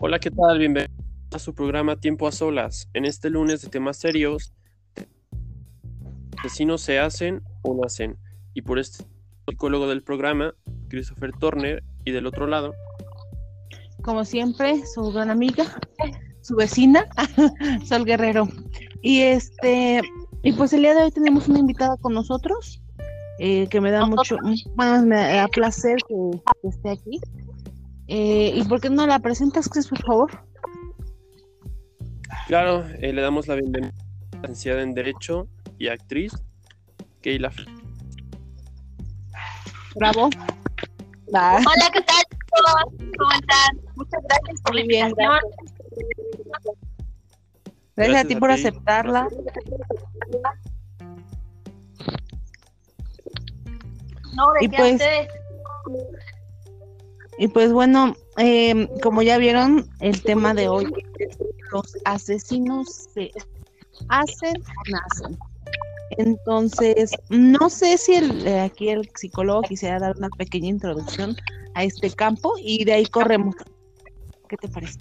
[0.00, 0.58] Hola, ¿qué tal?
[0.58, 0.96] Bienvenidos
[1.32, 2.88] a su programa Tiempo a Solas.
[2.94, 4.52] En este lunes de temas serios,
[6.38, 8.16] asesinos se hacen o nacen.
[8.54, 9.04] Y por este
[9.48, 10.54] psicólogo del programa,
[10.88, 12.74] Christopher Turner, y del otro lado.
[14.02, 15.64] Como siempre, su gran amiga,
[16.40, 17.06] su vecina,
[17.86, 18.48] Sol Guerrero.
[19.02, 20.00] Y este,
[20.42, 22.82] y pues el día de hoy tenemos una invitada con nosotros,
[23.42, 24.36] eh, que me da mucho,
[24.74, 27.18] bueno, me da placer que, esté aquí.
[28.06, 30.44] Eh, ¿Y por qué no la presentas, Chris, por favor?
[32.48, 35.48] Claro, eh, le damos la bienvenida a la licenciada en Derecho
[35.78, 36.34] y actriz,
[37.22, 37.50] Keila.
[39.94, 40.28] Bravo.
[41.28, 42.22] Hola, ¿qué tal?
[43.18, 43.80] ¿Cómo están?
[43.96, 45.38] Muchas gracias por la invitación.
[47.96, 49.28] Gracias, a ti por aceptarla.
[54.34, 55.02] No, de y pues,
[57.38, 60.92] y pues bueno, eh, como ya vieron, el tema de hoy,
[61.72, 63.30] los asesinos se
[64.08, 65.38] hacen o nacen.
[66.18, 71.36] Entonces, no sé si el, eh, aquí el psicólogo quisiera dar una pequeña introducción
[71.74, 73.54] a este campo y de ahí corremos.
[74.48, 74.98] ¿Qué te parece?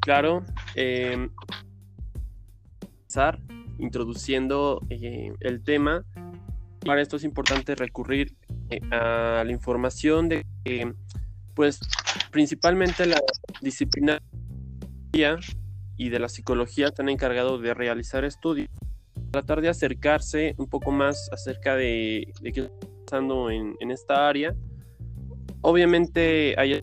[0.00, 0.44] Claro,
[0.76, 1.28] eh,
[3.78, 6.04] introduciendo eh, el tema.
[6.86, 8.36] Para esto es importante recurrir
[8.70, 10.94] eh, a la información de que,
[11.54, 11.80] pues,
[12.30, 13.20] principalmente la
[13.60, 14.22] disciplina
[15.96, 18.68] y de la psicología están encargados de realizar estudios
[19.30, 22.70] tratar de acercarse un poco más acerca de, qué está
[23.04, 24.54] pasando en, esta área.
[25.60, 26.80] Obviamente hay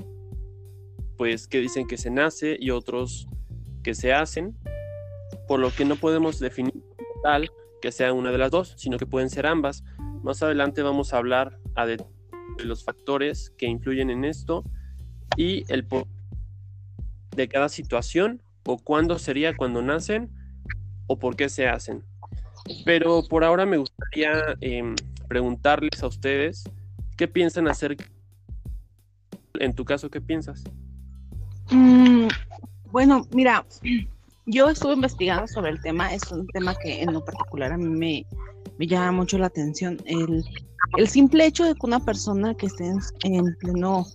[1.17, 3.27] pues que dicen que se nace y otros
[3.81, 4.55] que se hacen,
[5.47, 6.73] por lo que no podemos definir
[7.21, 7.49] tal
[7.83, 9.83] que sea una de las dos, sino que pueden ser ambas.
[10.23, 11.97] Más adelante vamos a hablar de
[12.63, 14.63] los factores que influyen en esto
[15.35, 15.85] y el
[17.35, 20.31] de cada situación o cuándo sería cuando nacen
[21.07, 22.05] o por qué se hacen.
[22.85, 24.95] Pero por ahora me gustaría em,
[25.27, 26.63] preguntarles a ustedes
[27.17, 27.97] qué piensan hacer.
[29.59, 30.63] En tu caso, ¿qué piensas?
[31.69, 32.29] Mm,
[32.91, 33.65] bueno, mira,
[34.45, 36.13] yo estuve investigando sobre el tema.
[36.13, 38.25] Es un tema que en lo particular a mí
[38.77, 39.97] me, llama mucho la atención.
[40.05, 40.43] El,
[40.97, 42.91] el, simple hecho de que una persona que esté
[43.23, 44.05] en, pleno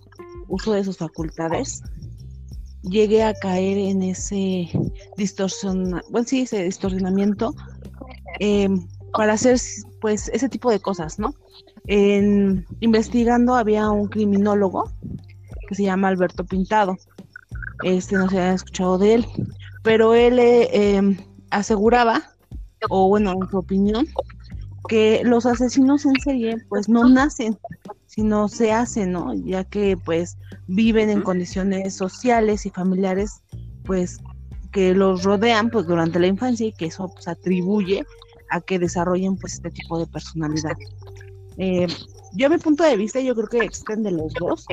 [0.47, 1.81] uso de sus facultades
[2.83, 4.69] llegue a caer en ese
[5.17, 7.53] distorsión, bueno, sí, ese distorsionamiento
[8.39, 9.59] Em, para hacer
[10.01, 11.33] pues ese tipo de cosas, ¿no?
[11.87, 14.91] En, investigando había un criminólogo
[15.67, 16.95] que se llama Alberto Pintado.
[17.83, 19.25] Este no se había escuchado de él,
[19.81, 21.17] pero él eh,
[21.51, 22.35] aseguraba,
[22.89, 24.07] o bueno, en su opinión,
[24.87, 27.57] que los asesinos en serie pues no nacen,
[28.07, 29.33] sino se hacen, ¿no?
[29.33, 30.37] Ya que pues
[30.67, 33.41] viven en condiciones sociales y familiares
[33.85, 34.19] pues
[34.71, 38.05] que los rodean pues durante la infancia y que eso pues atribuye
[38.49, 40.73] a que desarrollen pues este tipo de personalidad.
[41.57, 41.87] Eh,
[42.33, 44.65] yo a mi punto de vista yo creo que existen de los dos.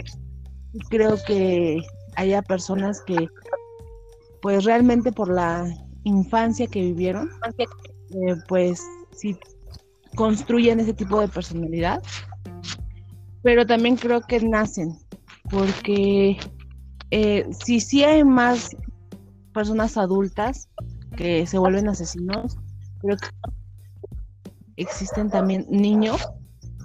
[0.88, 1.82] Creo que
[2.16, 3.28] haya personas que
[4.46, 5.66] pues realmente por la
[6.04, 7.66] infancia que vivieron, eh,
[8.46, 8.80] pues
[9.10, 9.36] sí
[10.14, 12.00] construyen ese tipo de personalidad,
[13.42, 14.96] pero también creo que nacen,
[15.50, 16.36] porque
[17.10, 18.70] eh, si sí hay más
[19.52, 20.68] personas adultas
[21.16, 22.56] que se vuelven asesinos,
[23.00, 23.26] creo que
[24.76, 26.24] existen también niños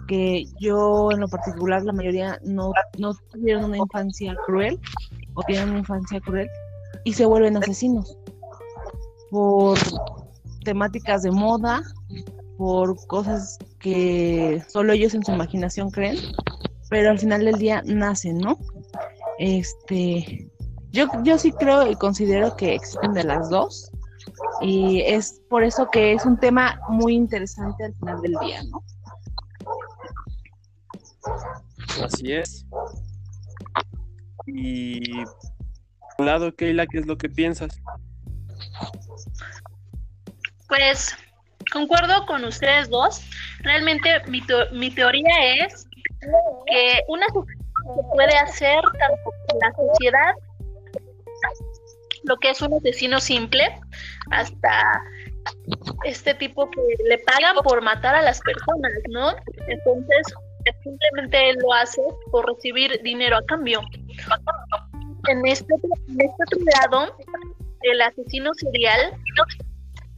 [0.07, 4.79] que yo en lo particular la mayoría no, no tuvieron una infancia cruel
[5.35, 6.49] o tienen una infancia cruel
[7.03, 8.17] y se vuelven asesinos
[9.29, 9.77] por
[10.63, 11.81] temáticas de moda,
[12.57, 16.17] por cosas que solo ellos en su imaginación creen,
[16.89, 18.57] pero al final del día nacen, ¿no?
[19.39, 20.51] Este,
[20.91, 23.91] yo, yo sí creo y considero que existen de las dos,
[24.61, 28.83] y es por eso que es un tema muy interesante al final del día, ¿no?
[32.03, 32.65] Así es.
[34.47, 35.23] Y
[36.19, 37.81] lado, Keila, ¿qué es lo que piensas?
[40.67, 41.15] Pues
[41.71, 43.21] concuerdo con ustedes dos.
[43.59, 44.41] Realmente mi,
[44.71, 45.87] mi teoría es
[46.67, 50.33] que una se puede hacer tanto en la sociedad
[52.23, 53.79] lo que es un asesino simple
[54.29, 55.01] hasta
[56.03, 59.31] este tipo que le pagan por matar a las personas, ¿no?
[59.67, 60.33] Entonces,
[60.83, 63.81] simplemente lo hace por recibir dinero a cambio.
[65.27, 65.73] En este,
[66.07, 67.15] en este otro lado,
[67.83, 69.13] el asesino serial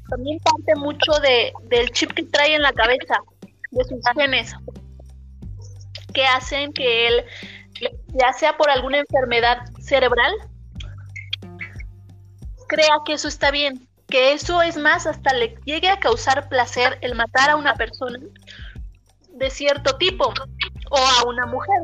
[0.10, 3.16] también parte mucho de, del chip que trae en la cabeza,
[3.72, 4.54] de sus genes.
[6.14, 7.26] que hacen que él,
[8.14, 10.32] ya sea por alguna enfermedad cerebral,
[12.68, 17.00] crea que eso está bien, que eso es más, hasta le llegue a causar placer
[17.02, 18.20] el matar a una persona
[19.30, 20.32] de cierto tipo
[20.92, 21.82] o a una mujer,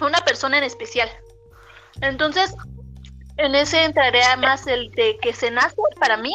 [0.00, 1.08] a una persona en especial.
[2.00, 2.54] Entonces,
[3.36, 6.34] en ese entraría más el de que se nace para mí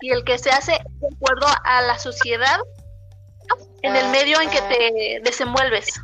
[0.00, 2.58] y el que se hace de acuerdo a la sociedad
[3.82, 6.00] en el medio en que te desenvuelves.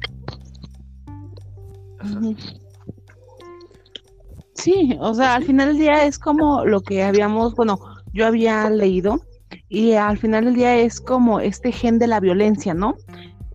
[4.55, 7.79] Sí, o sea, al final del día es como lo que habíamos, bueno,
[8.12, 9.20] yo había leído
[9.69, 12.97] y al final del día es como este gen de la violencia, ¿no?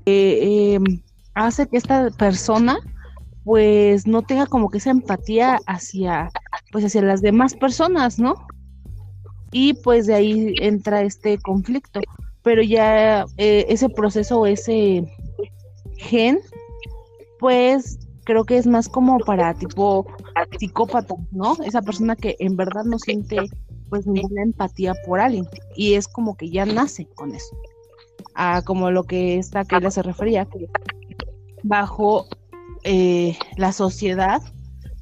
[0.05, 0.79] Eh,
[1.33, 2.79] hace que esta persona
[3.43, 6.29] pues no tenga como que esa empatía hacia
[6.71, 8.35] pues hacia las demás personas, ¿no?
[9.51, 11.99] Y pues de ahí entra este conflicto,
[12.41, 15.05] pero ya eh, ese proceso ese
[15.97, 16.39] gen
[17.39, 20.05] pues creo que es más como para tipo
[20.57, 21.57] psicópata, ¿no?
[21.65, 23.37] Esa persona que en verdad no siente
[23.89, 27.55] pues ninguna empatía por alguien y es como que ya nace con eso.
[28.33, 30.67] A como lo que esta que se refería, que
[31.63, 32.27] bajo
[32.83, 34.41] eh, la sociedad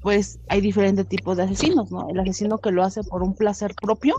[0.01, 2.09] pues hay diferentes tipos de asesinos, ¿no?
[2.09, 4.15] El asesino que lo hace por un placer propio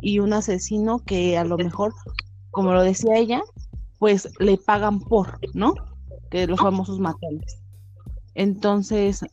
[0.00, 1.94] y un asesino que a lo mejor,
[2.50, 3.42] como lo decía ella,
[3.98, 5.74] pues le pagan por, ¿no?
[6.30, 7.58] Que los famosos matones.
[8.34, 9.24] Entonces,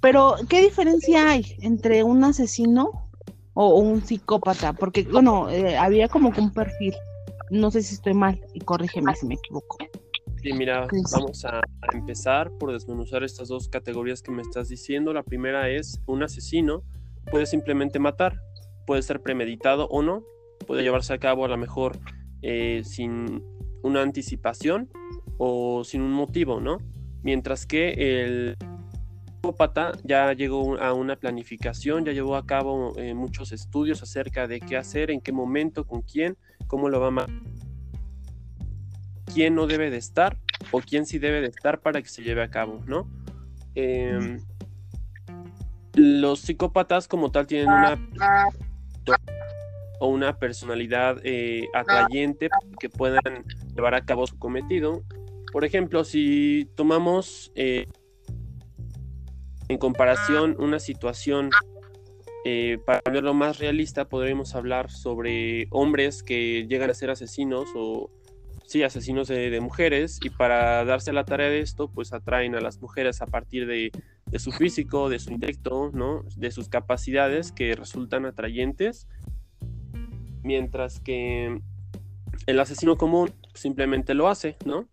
[0.00, 3.10] pero ¿qué diferencia hay entre un asesino
[3.54, 4.74] o un psicópata?
[4.74, 6.94] Porque, bueno, eh, había como que un perfil.
[7.50, 9.78] No sé si estoy mal y corrígeme si me equivoco.
[10.48, 11.60] Sí, mira, vamos a,
[11.92, 15.12] empezar por desmenuzar estas dos categorías que me estás diciendo.
[15.12, 16.84] La primera es un asesino
[17.30, 18.40] puede simplemente matar,
[18.86, 20.22] puede ser premeditado o no,
[20.66, 21.98] puede llevarse a cabo a lo mejor
[22.40, 23.44] eh, sin
[23.82, 24.88] una anticipación
[25.36, 26.78] o sin un motivo, ¿no?
[27.22, 28.56] mientras que el
[29.26, 34.60] psicópata ya llegó a una planificación, ya llevó a cabo eh, muchos estudios acerca de
[34.60, 37.34] qué hacer, en qué momento, con quién, cómo lo va a matar,
[39.32, 40.36] quién no debe de estar
[40.70, 43.08] o quién sí debe de estar para que se lleve a cabo, ¿no?
[43.74, 44.40] Em,
[45.94, 47.98] los psicópatas como tal tienen una
[50.00, 52.48] o una personalidad eh, atrayente
[52.78, 53.44] que puedan
[53.74, 55.02] llevar a cabo su cometido
[55.52, 57.86] por ejemplo, si tomamos eh,
[59.68, 61.50] en comparación una situación
[62.44, 68.10] eh, para verlo más realista, podríamos hablar sobre hombres que llegan a ser asesinos o
[68.68, 72.80] sí, asesinos de, mujeres y para darse la tarea de esto, pues atraen a las
[72.80, 73.90] mujeres a partir de,
[74.26, 76.24] de su físico, de su intelecto, ¿no?
[76.36, 79.08] De sus capacidades que resultan atrayentes,
[80.42, 81.60] mientras que
[82.46, 84.86] el asesino común simplemente lo hace, ¿no?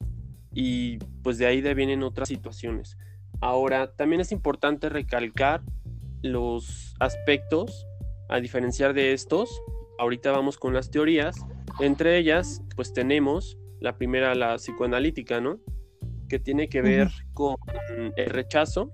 [0.56, 2.98] y pues de ahí vienen otras situaciones.
[3.42, 5.62] Ahora, también es importante recalcar
[6.24, 7.86] los aspectos
[8.30, 9.62] a diferenciar de estos.
[10.00, 11.36] Ahorita vamos con las teorías.
[11.82, 15.60] Entre ellas, pues tenemos la primera, la psicoanalítica, ¿no?
[16.30, 17.56] Que tiene que ver con
[18.16, 18.92] el rechazo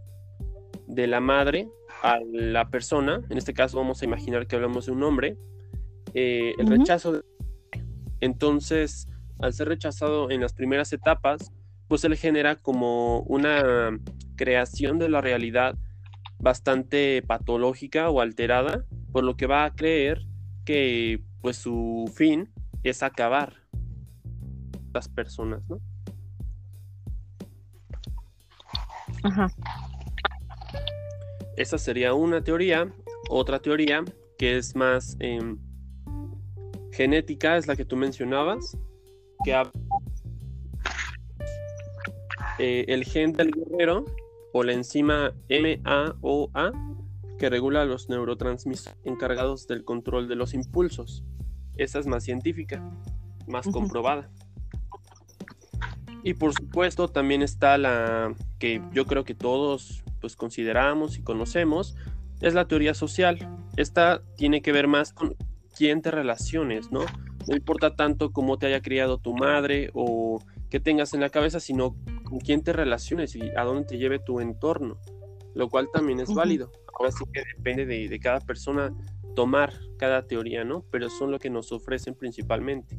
[0.88, 1.70] de la madre
[2.04, 3.22] a la persona.
[3.30, 5.38] En este caso vamos a imaginar que hablamos de un hombre.
[6.14, 7.14] Eh, el rechazo.
[7.14, 7.22] De...
[8.20, 9.08] Entonces,
[9.40, 11.52] al ser rechazado en las primeras etapas,
[11.88, 13.98] pues él genera como una
[14.36, 15.76] creación de la realidad
[16.40, 20.26] bastante patológica o alterada, por lo que va a creer
[20.66, 22.50] que pues su fin
[22.84, 23.61] es acabar
[24.94, 25.80] las personas, ¿no?
[29.24, 29.48] Ajá.
[31.58, 32.92] Esa sería una teoría.
[33.30, 34.04] Otra teoría
[34.38, 35.60] que es más em,
[36.92, 38.78] genética es la que tú mencionabas,
[39.44, 39.56] que
[42.60, 44.06] eh, el gen del guerrero
[44.54, 46.72] o la enzima MAOA
[47.38, 51.24] que regula los neurotransmisores encargados del control de los impulsos.
[51.76, 52.84] Esa es más científica,
[53.48, 54.30] más comprobada.
[56.24, 61.96] Y por supuesto también está la que yo creo que todos pues consideramos y conocemos,
[62.42, 63.38] es la teoría social.
[63.76, 65.36] Esta tiene que ver más con
[65.76, 67.02] quién te relaciones, ¿no?
[67.48, 71.60] No importa tanto cómo te haya criado tu madre o qué tengas en la cabeza,
[71.60, 74.98] sino con quién te relaciones y a dónde te lleve tu entorno,
[75.56, 76.72] lo cual también es válido.
[76.98, 78.94] Ahora sí que depende de, cada persona
[79.36, 80.86] tomar cada teoría, ¿no?
[80.92, 82.98] Pero son lo que nos ofrecen principalmente.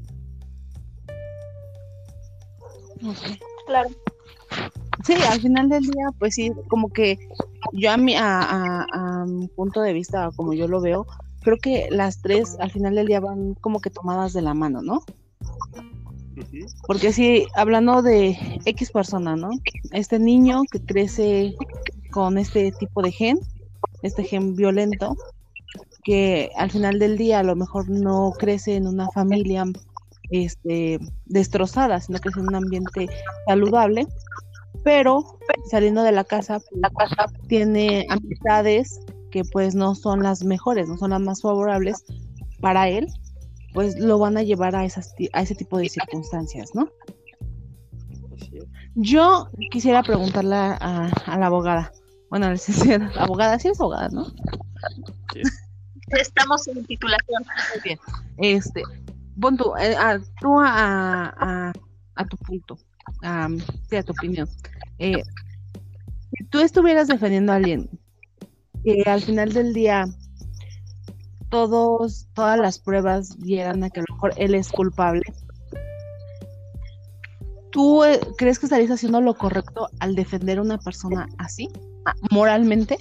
[3.66, 3.90] Claro.
[5.04, 7.18] Sí, al final del día, pues sí, como que
[7.72, 11.06] yo a mi, a, a mi punto de vista, como yo lo veo,
[11.42, 14.80] creo que las tres al final del día van como que tomadas de la mano,
[14.82, 15.02] ¿no?
[16.86, 19.50] Porque si hablando de X persona, ¿no?
[19.90, 21.54] Este niño que crece
[22.10, 23.38] con este tipo de gen,
[24.02, 25.16] este gen violento,
[26.04, 29.64] que al final del día a lo mejor no crece en una familia
[30.32, 33.08] este, destrozada, sino que es en un ambiente
[33.46, 34.06] saludable,
[34.82, 35.38] pero
[35.70, 40.96] saliendo de la casa, la casa tiene amistades que pues no son las mejores, no
[40.96, 42.04] son las más favorables
[42.60, 43.06] para él,
[43.72, 46.88] pues lo van a llevar a, esas, a ese tipo de circunstancias, ¿no?
[48.94, 51.92] Yo quisiera preguntarle a, la abogada,
[52.28, 54.26] bueno, la licenciada, abogada, sí es abogada, ¿no?
[56.08, 57.42] Estamos en titulación.
[57.72, 57.98] Muy bien.
[58.36, 58.82] Este,
[59.40, 61.72] tú, eh, a, tú a,
[62.14, 62.78] a, tu punto,
[63.22, 64.48] a, a tu opinión.
[64.98, 65.22] Eh,
[66.36, 67.88] si tú estuvieras defendiendo a alguien
[68.84, 70.04] que al final del día
[71.50, 75.22] todos, todas las pruebas dieran a que a lo mejor él es culpable,
[77.70, 81.68] ¿tú eh, crees que estarías haciendo lo correcto al defender a una persona así,
[82.30, 82.98] moralmente?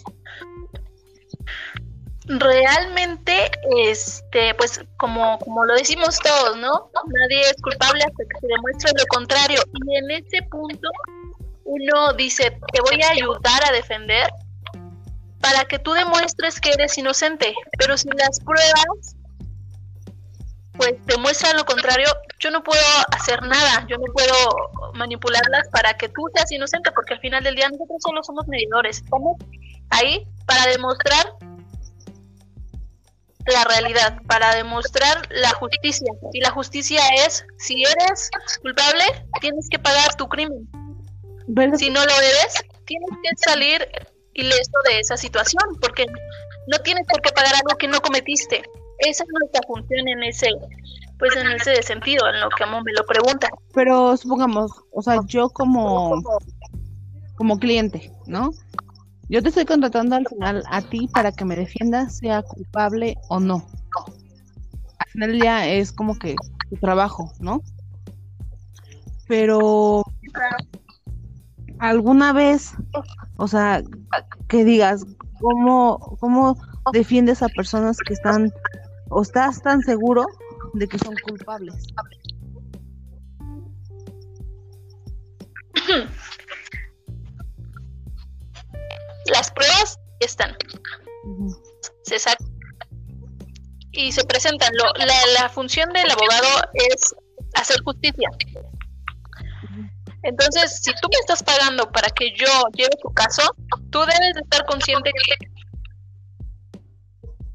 [2.40, 6.90] Realmente, este, pues como, como lo decimos todos, ¿no?
[7.08, 9.62] Nadie es culpable hasta que se demuestre lo contrario.
[9.74, 10.90] Y en ese punto
[11.66, 14.30] uno dice, te voy a ayudar a defender
[15.42, 17.54] para que tú demuestres que eres inocente.
[17.78, 19.16] Pero si las pruebas
[20.74, 22.08] pues demuestran lo contrario,
[22.40, 27.14] yo no puedo hacer nada, yo no puedo manipularlas para que tú seas inocente, porque
[27.14, 28.98] al final del día nosotros solo somos medidores.
[28.98, 29.38] Estamos
[29.90, 31.34] ahí para demostrar
[33.48, 36.12] la realidad, para demostrar la justicia.
[36.34, 38.30] Y la justicia es, si eres
[38.62, 39.04] culpable,
[39.40, 40.70] tienes que pagar tu crimen.
[41.78, 43.88] Si no lo eres, tienes que salir
[44.34, 46.06] ileso de esa situación, porque
[46.68, 48.64] no tienes por qué pagar algo que no cometiste.
[49.00, 50.50] Esa es nuestra función en ese,
[51.18, 53.50] pues en ese sentido, en lo que Amon me lo pregunta.
[53.74, 56.22] Pero supongamos, o sea, yo como,
[57.36, 58.52] como cliente, ¿no?
[59.32, 63.40] Yo te estoy contratando al final a ti para que me defiendas, sea culpable o
[63.40, 63.66] no.
[64.98, 66.36] Al final ya es como que
[66.70, 67.62] tu trabajo, ¿no?
[69.30, 70.04] Pero
[71.80, 72.74] alguna vez,
[73.38, 73.82] o sea,
[74.50, 75.06] que digas,
[75.40, 76.58] ¿cómo, cómo
[76.92, 78.52] defiendes a personas que están,
[79.08, 80.26] o estás tan seguro
[80.74, 81.88] de que son culpables?
[89.32, 90.56] las pruebas están.
[92.04, 92.52] Se sacan
[93.92, 94.72] y se presentan.
[94.76, 94.92] Lo,
[95.40, 97.16] la, función del abogado es
[97.56, 98.30] hacer justicia.
[100.24, 103.44] Entonces, si tú me estás pagando para que yo lleve tu caso,
[103.90, 105.48] tú debes de estar consciente que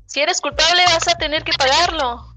[0.06, 2.35] si eres culpable vas a tener que pagarlo.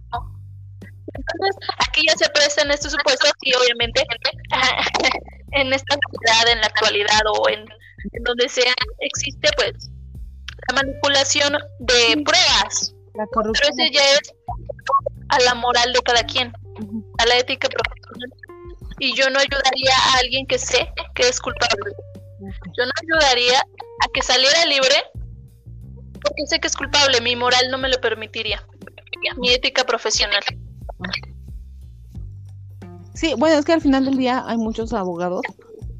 [1.13, 4.03] Entonces, aquí ya se prestan estos supuestos y obviamente
[5.51, 7.65] en esta sociedad, en la actualidad o en
[8.11, 9.89] en donde sea existe pues
[10.67, 12.93] la manipulación de pruebas.
[13.15, 13.71] La corrupción.
[13.75, 14.33] Pero eso ya es
[15.29, 16.51] a la moral de cada quien,
[17.17, 18.33] a la ética profesional.
[18.99, 21.91] Y yo no ayudaría a alguien que sé que es culpable.
[22.41, 24.95] Yo no ayudaría a que saliera libre
[26.21, 27.21] porque sé que es culpable.
[27.21, 28.65] Mi moral no me lo permitiría.
[29.37, 30.41] Mi ética profesional.
[33.13, 35.41] Sí, bueno, es que al final del día hay muchos abogados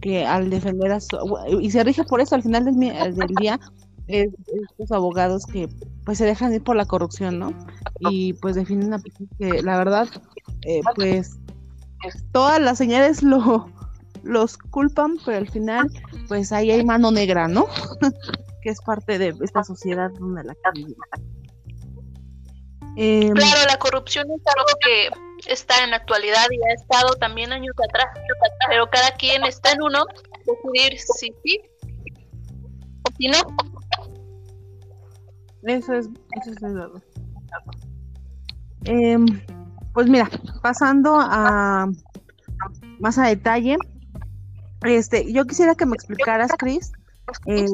[0.02, 1.18] que al defender a su,
[1.60, 3.60] y se rige por eso al final del, del día
[4.08, 4.30] es,
[4.72, 5.70] estos abogados que
[6.06, 7.54] pues se dejan ir por la corrupción, ¿no?
[8.00, 9.02] Y pues definen a
[9.38, 10.08] que la verdad
[10.66, 11.38] eh, pues
[12.32, 13.70] todas las señales lo
[14.24, 15.88] los culpan, pero al final
[16.28, 17.68] pues ahí hay mano negra, ¿no?
[18.62, 20.56] que es parte de esta sociedad donde la
[22.98, 27.52] eh, claro, la corrupción es algo que está en la actualidad y ha estado también
[27.52, 28.08] años atrás,
[28.70, 30.06] pero cada quien está en uno
[30.46, 31.62] decidir si sí
[33.04, 33.38] o si no.
[35.64, 36.10] Eso es,
[36.42, 36.90] eso es verdad.
[38.86, 39.18] Eh,
[39.94, 40.30] pues mira,
[40.62, 41.88] pasando a
[43.00, 43.78] más a detalle,
[44.84, 46.92] este, yo quisiera que me explicaras, Chris,
[47.46, 47.66] eh,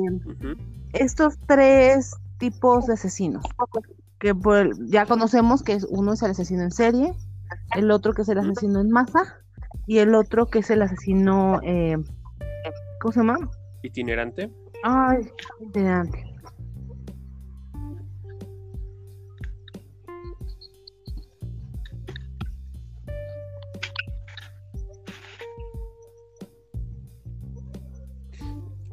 [0.94, 3.44] estos tres tipos de asesinos
[4.20, 7.14] que pues, ya conocemos que uno es el asesino en serie,
[7.76, 9.42] el otro que es el asesino en masa
[9.88, 11.98] y el otro que es el asesino, eh,
[13.00, 13.38] ¿cómo se llama?
[13.84, 14.52] Itinerante.
[14.84, 16.36] Ay, itinerante.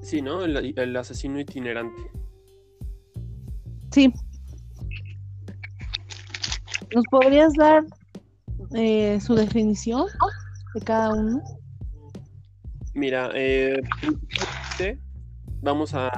[0.00, 0.44] Sí, ¿no?
[0.44, 2.02] El, el asesino itinerante.
[3.92, 4.12] Sí.
[6.94, 7.82] ¿Nos podrías dar
[8.74, 10.06] eh, su definición?
[10.74, 11.42] de cada uno?
[12.94, 13.80] Mira, eh,
[15.60, 16.10] vamos a,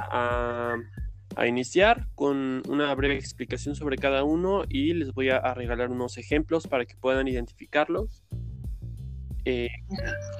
[1.35, 5.91] a, iniciar con una breve explicación sobre cada uno y les voy a, a regalar
[5.91, 8.23] unos ejemplos para que puedan identificarlos.
[9.45, 9.69] Eh,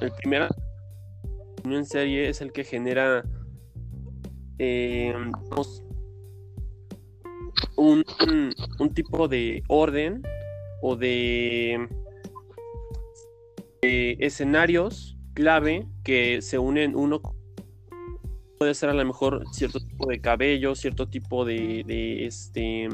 [0.02, 0.48] el primero
[1.64, 3.24] en serie es el que genera
[4.58, 5.14] eh,
[7.78, 8.04] un,
[8.80, 10.24] un, tipo de orden
[10.82, 11.88] o de,
[13.86, 17.22] de, escenarios clave que se unen uno
[18.58, 22.88] puede ser a lo mejor cierto tipo de cabello, cierto tipo de, de este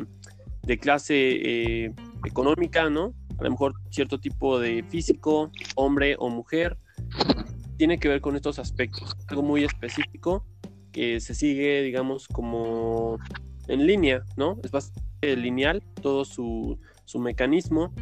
[0.64, 1.94] de clase eh,
[2.26, 3.14] económica, ¿no?
[3.40, 6.78] A lo mejor cierto tipo de físico, hombre o mujer.
[7.78, 10.46] Tiene que ver con estos aspectos, algo muy específico
[10.92, 13.18] que se sigue, digamos, como
[13.68, 14.60] en línea, ¿no?
[14.64, 17.94] Es bastante lineal todo su, su mecanismo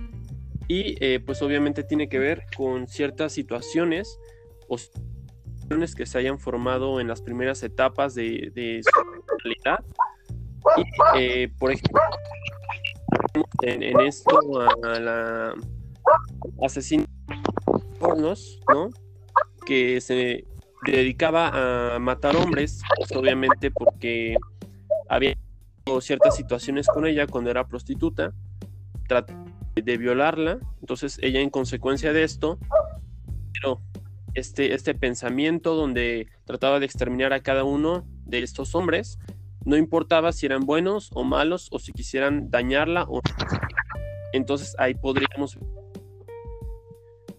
[0.69, 4.19] y eh, pues obviamente tiene que ver con ciertas situaciones
[4.67, 8.51] o situaciones que se hayan formado en las primeras etapas de,
[8.83, 8.91] su
[9.25, 9.83] personalidad.
[10.77, 10.83] Y,
[11.19, 11.99] eh, por ejemplo,
[13.63, 14.39] en, esto
[14.83, 15.55] a la
[16.61, 17.05] asesina
[17.99, 18.91] pornos, ¿no?
[19.65, 20.45] Que se
[20.85, 24.37] dedicaba a matar hombres, pues obviamente porque
[25.09, 25.35] había
[25.99, 28.31] ciertas situaciones con ella cuando era prostituta,
[29.07, 29.33] trató
[29.81, 32.59] de violarla, entonces ella en consecuencia de esto,
[33.53, 33.81] pero
[34.33, 39.19] este, este pensamiento donde trataba de exterminar a cada uno de estos hombres,
[39.65, 43.21] no importaba si eran buenos o malos o si quisieran dañarla o
[44.31, 45.57] entonces ahí podríamos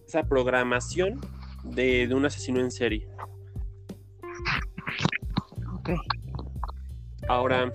[0.06, 1.20] esa programación
[1.62, 3.08] de, de un asesino en serie.
[5.74, 5.90] Ok.
[7.28, 7.70] Ahora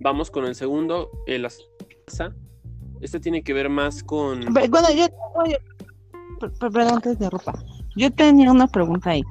[0.00, 1.44] vamos con el segundo, el
[3.04, 4.46] Este tiene que ver más con.
[4.54, 5.06] Bueno, yo.
[6.58, 7.52] Perdón que te ropa.
[7.96, 9.22] Yo tenía una pregunta ahí.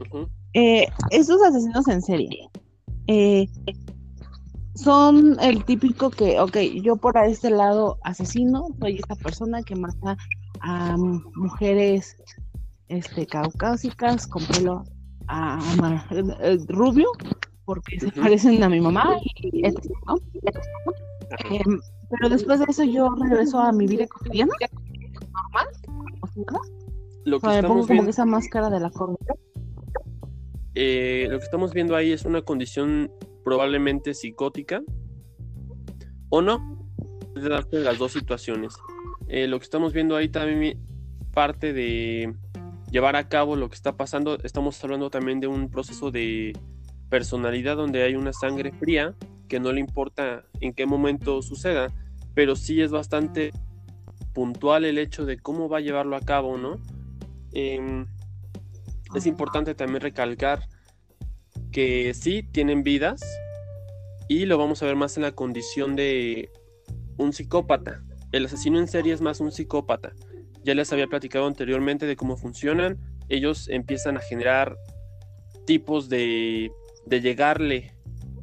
[0.00, 0.28] Uh -huh.
[0.54, 2.48] eh, estos asesinos en serie
[3.08, 3.46] eh,
[4.74, 10.16] son el típico que, ok, yo por este lado asesino, soy esta persona que mata
[10.60, 10.96] a
[11.36, 12.16] mujeres
[12.88, 14.84] este, caucásicas con pelo
[15.26, 17.08] a, a, a, rubio
[17.66, 18.22] porque se uh -huh.
[18.22, 20.16] parecen a mi mamá y ¿no?
[21.50, 21.62] Eh,
[22.12, 24.52] pero después de eso yo regreso a mi vida cotidiana,
[25.32, 25.66] normal,
[26.20, 26.28] o
[27.24, 29.38] Lo que o sea, me pongo estamos como viendo, esa máscara de la corrupción.
[30.74, 33.10] eh, lo que estamos viendo ahí es una condición
[33.44, 34.82] probablemente psicótica.
[36.28, 36.86] O no,
[37.34, 38.74] de darte las dos situaciones.
[39.28, 40.78] Eh, lo que estamos viendo ahí también
[41.32, 42.34] parte de
[42.90, 46.52] llevar a cabo lo que está pasando, estamos hablando también de un proceso de
[47.08, 49.14] personalidad donde hay una sangre fría
[49.48, 51.92] que no le importa en qué momento suceda,
[52.34, 53.52] pero sí es bastante
[54.32, 56.80] puntual el hecho de cómo va a llevarlo a cabo, ¿no?
[57.52, 58.06] Eh,
[59.14, 60.66] es importante también recalcar
[61.70, 63.22] que sí tienen vidas
[64.28, 66.50] y lo vamos a ver más en la condición de
[67.18, 68.02] un psicópata.
[68.30, 70.12] El asesino en serie es más un psicópata.
[70.64, 72.98] Ya les había platicado anteriormente de cómo funcionan.
[73.28, 74.76] Ellos empiezan a generar
[75.66, 76.70] tipos de,
[77.04, 77.94] de llegarle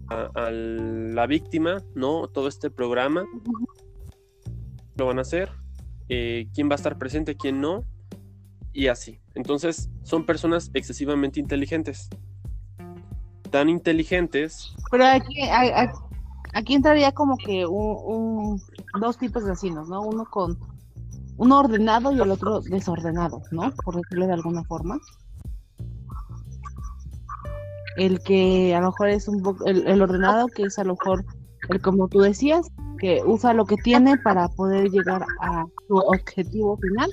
[0.09, 2.27] a, a, la víctima, ¿no?
[2.27, 3.25] Todo este programa.
[4.99, 5.49] Lo van a hacer.
[6.09, 7.85] Eh, quién va a estar presente, quién no.
[8.73, 9.21] Y así.
[9.33, 12.09] Entonces, son personas excesivamente inteligentes.
[13.49, 14.75] Tan inteligentes.
[14.91, 15.39] Pero aquí,
[16.53, 18.59] aquí entraría como que un,
[18.93, 20.01] un, dos tipos de asesinos, ¿no?
[20.01, 20.59] Uno con
[21.37, 23.73] uno ordenado y el otro desordenado, ¿no?
[23.85, 24.99] Por decirlo de alguna forma.
[27.95, 30.95] El que a lo mejor es un poco, el, el, ordenado, que es a lo
[30.95, 31.23] mejor,
[31.69, 36.77] el como tú decías, que usa lo que tiene para poder llegar a su objetivo
[36.77, 37.09] final.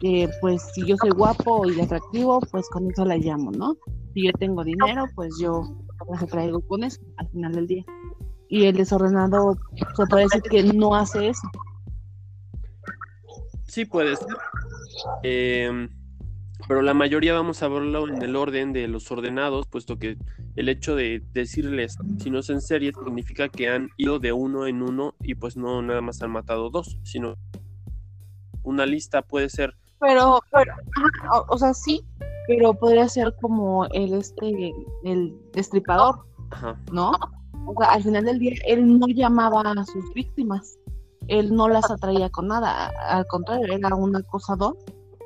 [0.00, 3.76] Que pues si yo soy guapo y atractivo, pues con eso la llamo, ¿no?
[4.12, 5.62] Si yo tengo dinero, pues yo
[6.10, 7.84] me traigo con eso al final del día.
[8.48, 9.56] Y el desordenado
[9.96, 11.48] se puede decir que no hace eso.
[13.66, 14.28] Sí, puede ser.
[15.22, 15.88] Eh,
[16.66, 20.16] pero la mayoría vamos a verlo en el orden de los ordenados, puesto que
[20.56, 24.66] el hecho de decirles si no es en serie significa que han ido de uno
[24.66, 27.36] en uno y pues no nada más han matado dos, sino
[28.62, 29.74] una lista puede ser.
[30.00, 30.74] Pero, pero
[31.32, 32.04] o, o, sea, sí,
[32.48, 34.72] pero podría ser como el este,
[35.04, 36.78] el destripador, Ajá.
[36.92, 37.12] ¿no?
[37.66, 40.76] O sea, al final del día él no llamaba a sus víctimas,
[41.28, 44.76] él no las atraía con nada, al contrario, era un acosador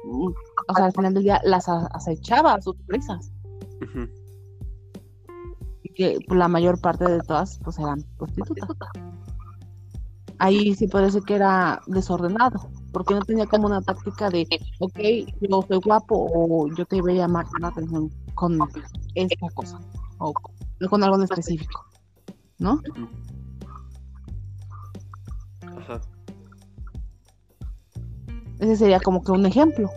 [0.05, 3.31] o sea, al final del día las acechaba a sus presas.
[3.81, 4.11] Uh -huh.
[5.83, 8.91] Y que la mayor parte de todas pues eran prostitutas.
[10.39, 12.69] Ahí sí ser que era desordenado.
[12.93, 14.47] porque no tenía como una táctica de,
[14.79, 14.99] ok,
[15.41, 18.59] yo soy guapo o yo te voy a llamar la atención con
[19.15, 19.81] esta cosa
[20.19, 20.33] o
[20.91, 21.87] con algo en específico,
[22.59, 22.81] ¿no?
[28.63, 29.91] Ese sería como que un ejemplo.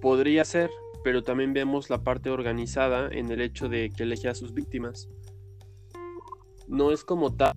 [0.00, 0.70] Podría ser,
[1.04, 5.10] pero también vemos la parte organizada en el hecho de que elige a sus víctimas.
[6.68, 7.52] No es como tal,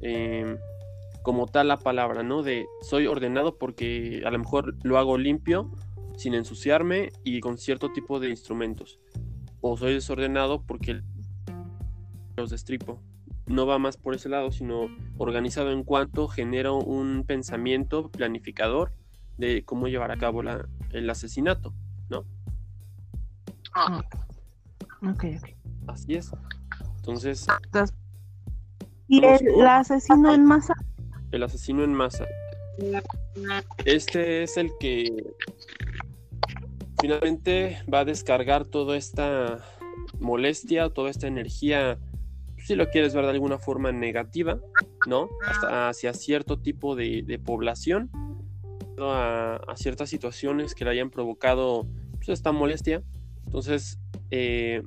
[0.00, 0.56] eh,
[1.22, 2.42] como tal la palabra, ¿no?
[2.42, 5.70] De soy ordenado porque a lo mejor lo hago limpio,
[6.16, 8.98] sin ensuciarme y con cierto tipo de instrumentos.
[9.60, 11.02] O soy desordenado porque
[12.34, 13.02] los destripo.
[13.48, 18.92] No va más por ese lado, sino organizado en cuanto genera un pensamiento planificador
[19.38, 21.72] de cómo llevar a cabo la- el asesinato,
[22.08, 22.24] ¿no?
[23.74, 24.02] Ah,
[25.02, 25.48] Ok, ok.
[25.86, 26.30] Así es.
[26.96, 27.46] Entonces,
[29.06, 30.74] Y el, asesino en masa.
[31.30, 32.26] el asesino en masa.
[33.84, 35.24] Este es el que
[37.00, 39.64] finalmente va a descargar toda esta
[40.20, 41.98] molestia, toda esta energía,
[42.68, 44.60] si lo quieres ver de alguna forma negativa,
[45.06, 45.30] ¿no?
[45.70, 48.10] Hacia cierto tipo de, población,
[48.98, 53.02] a, ciertas situaciones que le hayan provocado pues, esta molestia.
[53.46, 53.98] Entonces,
[54.30, 54.82] eh,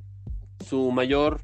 [0.63, 1.41] su mayor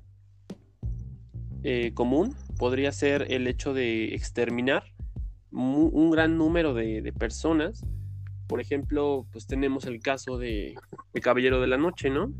[1.63, 4.84] eh, común podría ser el hecho de exterminar
[5.50, 7.84] un gran número de, de personas.
[8.45, 10.76] Por ejemplo, pues tenemos el caso de
[11.19, 12.32] Caballero de la Noche, ¿no?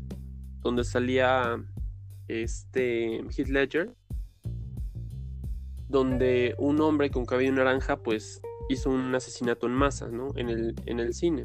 [0.60, 1.60] Donde salía
[2.28, 3.94] este Heath Ledger,
[5.88, 10.28] donde un hombre con cabello naranja, pues hizo un asesinato en masa, ¿no?
[10.36, 11.44] En el, en el cine.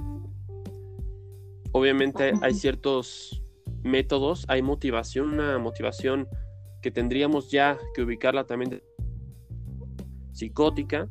[1.72, 3.42] Obviamente hay ciertos
[3.82, 6.28] métodos, hay motivación, una motivación
[6.82, 8.84] que tendríamos ya que ubicarla también de-
[10.34, 11.10] psicótica,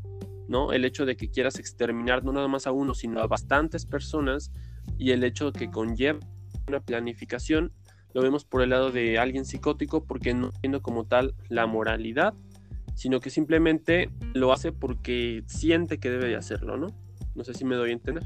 [0.49, 0.73] ¿no?
[0.73, 4.53] El hecho de que quieras exterminar no nada más a uno, sino a bastantes personas
[4.99, 6.19] y el hecho de que conlleva
[6.69, 7.73] una planificación,
[8.15, 12.35] lo vemos por el lado de alguien psicótico porque no tiene como tal la moralidad,
[12.95, 16.89] sino que simplemente lo hace porque siente que debe de hacerlo, ¿no?
[17.35, 18.25] No sé si me doy a entender.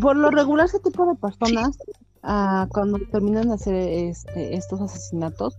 [0.00, 1.78] Por lo regular, ese tipo de personas,
[2.22, 5.56] ah, cuando terminan de hacer este, estos asesinatos,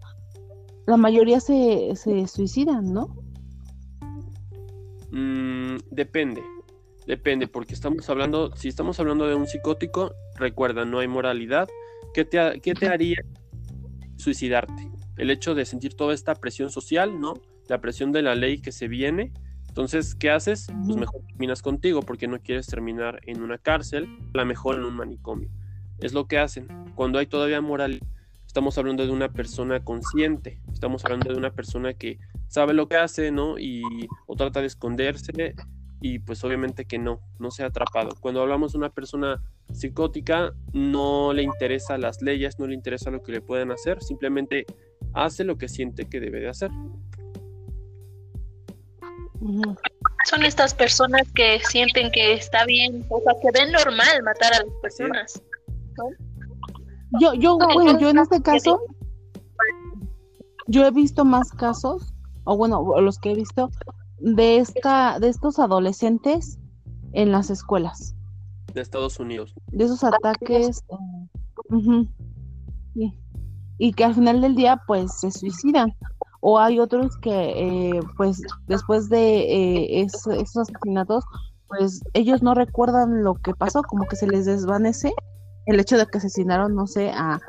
[0.85, 3.15] la mayoría se, se suicidan, ¿no?
[5.11, 6.43] Mm, depende,
[7.09, 11.67] depende, porque estamos hablando, si estamos hablando de un psicótico, recuerda, no hay moralidad.
[12.13, 13.17] ¿Qué te, qué te haría
[14.17, 14.91] suicidarte?
[15.17, 17.33] El hecho de sentir toda esta presión social, ¿no?
[17.67, 19.33] La presión de la ley que se viene.
[19.67, 20.67] Entonces, ¿qué haces?
[20.85, 24.83] Pues mejor terminas contigo porque no quieres terminar en una cárcel, a lo mejor en
[24.83, 25.49] un manicomio.
[25.97, 26.67] Es lo que hacen.
[26.93, 28.01] Cuando hay todavía moral,
[28.45, 32.19] estamos hablando de una persona consciente, estamos hablando de una persona que
[32.49, 33.57] sabe lo que hace, ¿no?
[33.57, 33.81] Y
[34.27, 35.55] o trata de esconderse
[36.01, 38.11] y pues obviamente que no, no sea atrapado.
[38.19, 39.41] Cuando hablamos de una persona
[39.73, 44.65] psicótica, no le interesa las leyes, no le interesa lo que le pueden hacer, simplemente
[45.13, 46.71] hace lo que siente que debe de hacer.
[50.25, 54.63] Son estas personas que sienten que está bien, o sea, que ven normal matar a
[54.63, 55.41] las personas.
[57.19, 58.81] Yo, yo, No, bueno, yo en este caso,
[60.67, 63.71] yo he visto más casos, o bueno, los que he visto,
[64.19, 66.59] de esta, de estos adolescentes
[67.13, 68.15] en las escuelas,
[68.73, 69.53] De Estados Unidos.
[69.71, 70.83] de esos ataques,
[72.93, 73.13] sí.
[73.77, 75.93] y que al final del día, pues, se suicidan.
[76.41, 81.23] O hay otros que, eh, pues, después de eh, es- esos asesinatos,
[81.67, 85.13] pues, ellos no recuerdan lo que pasó, como que se les desvanece
[85.65, 87.39] el hecho de que asesinaron, no sé, a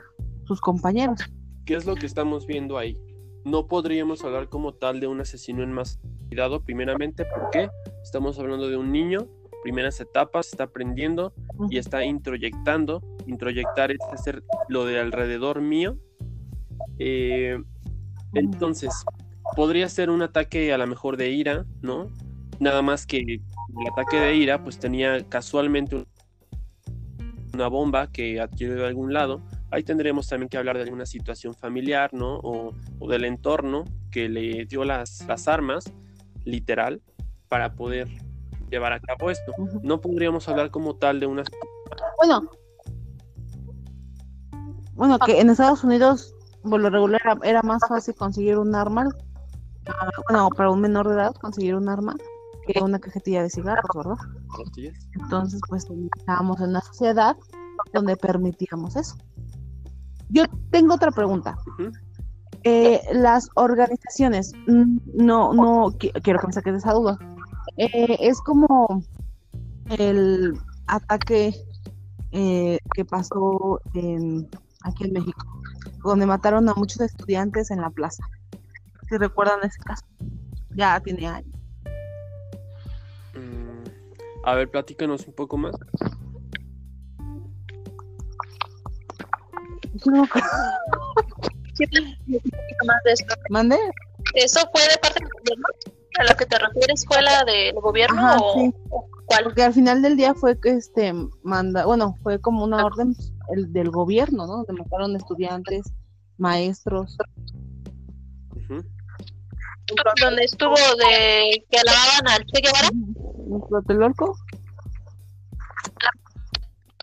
[0.44, 1.20] sus compañeros.
[1.64, 2.96] ¿Qué es lo que estamos viendo ahí?
[3.44, 5.98] No podríamos hablar como tal de un asesino en más
[6.29, 7.68] cuidado, primeramente, porque
[8.03, 9.26] estamos hablando de un niño,
[9.62, 11.33] primeras etapas, está aprendiendo
[11.70, 13.03] y está introyectando.
[13.26, 15.96] Introyectar es hacer lo de alrededor mío.
[16.98, 17.59] Eh,
[18.35, 18.92] entonces,
[19.57, 22.09] podría ser un ataque a lo mejor de ira, ¿no?
[22.59, 26.07] Nada más que el ataque de ira, pues tenía casualmente un-
[27.55, 29.42] una bomba que adquirió de algún lado.
[29.70, 32.37] Ahí tendremos también que hablar de alguna situación familiar, ¿no?
[32.42, 35.85] O, o del entorno que le dio las, las armas,
[36.44, 37.00] literal,
[37.48, 38.09] para poder
[38.70, 39.52] llevar a cabo esto.
[39.83, 41.44] No podríamos hablar como tal de una...
[42.18, 42.48] Bueno,
[45.00, 49.09] bueno, que en Estados Unidos, por lo regular, era, más fácil conseguir un arma,
[49.87, 52.14] ah, bueno, para un menor de edad conseguir un arma
[52.66, 54.16] que una cajetilla de cigarros, ¿verdad?
[55.22, 55.87] Entonces, pues
[56.18, 57.35] estábamos en una sociedad
[57.94, 59.16] donde permitíamos eso.
[60.30, 61.56] Yo tengo otra pregunta.
[62.62, 67.18] Eh, las organizaciones, mm, no, no, qui- quiero que me saques de esa duda.
[67.76, 69.02] Eh, es como
[69.98, 71.54] el ataque
[72.32, 74.48] eh, que pasó en,
[74.82, 75.46] aquí en México,
[76.04, 78.22] donde mataron a muchos estudiantes en la plaza.
[79.08, 80.04] Si recuerdan ese caso,
[80.74, 81.50] ya tiene años.
[83.34, 83.84] Mm,
[84.44, 85.74] a ver, platícanos un poco más.
[90.07, 90.22] No
[92.87, 93.35] más de esto.
[93.48, 93.76] ¿Mande?
[94.35, 95.64] ¿Eso fue de parte del gobierno?
[96.18, 98.74] ¿A lo que te refieres fue la del gobierno Ajá, o, sí.
[98.90, 99.44] o cuál?
[99.44, 103.33] Porque al final del día fue que este manda, bueno, fue como una orden pues,
[103.55, 104.64] el, del gobierno, ¿no?
[104.64, 105.92] Donde mataron estudiantes,
[106.37, 107.16] maestros.
[108.57, 108.85] Ujú.
[110.20, 114.37] Donde estuvo de que alababan al Che Guevara, ¿En Tlatelolco?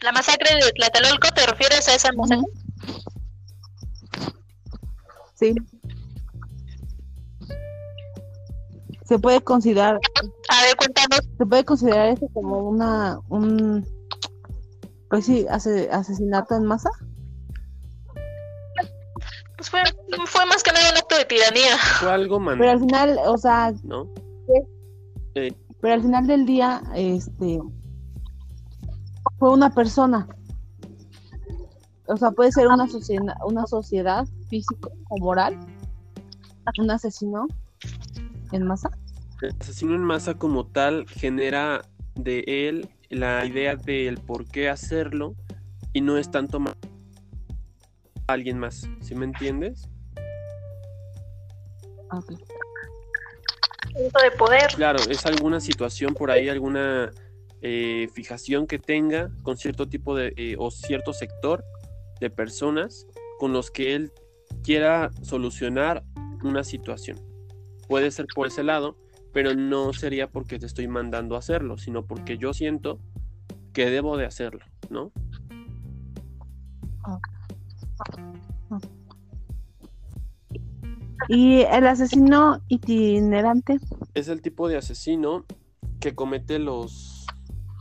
[0.01, 2.45] la masacre de Tlatelolco, ¿te refieres a esa masacre?
[5.39, 5.53] Sí.
[9.05, 9.99] Se puede considerar,
[10.49, 11.21] A ver, cuéntanos.
[11.37, 13.85] se puede considerar eso como una, un,
[15.09, 16.89] pues sí, ase- asesinato en masa.
[19.55, 19.79] Pues fue,
[20.25, 21.77] fue más que nada un acto de tiranía.
[21.99, 24.09] Fue algo man, Pero al final, o sea, ¿no?
[25.79, 27.61] pero al final del día, este,
[29.39, 30.27] fue una persona.
[32.07, 35.57] O sea, puede ser una sociedad, una sociedad físico o moral,
[36.79, 37.47] un asesino
[38.51, 38.89] en masa.
[39.41, 41.81] El asesino en masa como tal genera
[42.15, 45.35] de él la idea del por qué hacerlo
[45.93, 46.75] y no es tanto ma-
[48.27, 49.87] a alguien más, ¿sí me entiendes?
[52.11, 52.33] Ok.
[53.93, 54.67] Punto de poder.
[54.75, 57.11] Claro, es alguna situación por ahí, alguna
[57.61, 61.63] eh, fijación que tenga con cierto tipo de eh, o cierto sector
[62.19, 63.07] de personas
[63.39, 64.11] con los que él
[64.67, 66.03] quiera solucionar
[66.43, 67.17] una situación.
[67.87, 68.97] Puede ser por ese lado,
[69.31, 72.99] pero no sería porque te estoy mandando a hacerlo, sino porque yo siento
[73.71, 75.13] que debo de hacerlo, ¿no?
[81.29, 83.79] Y el asesino itinerante,
[84.15, 85.45] Es el tipo de asesino
[86.01, 87.25] que comete los...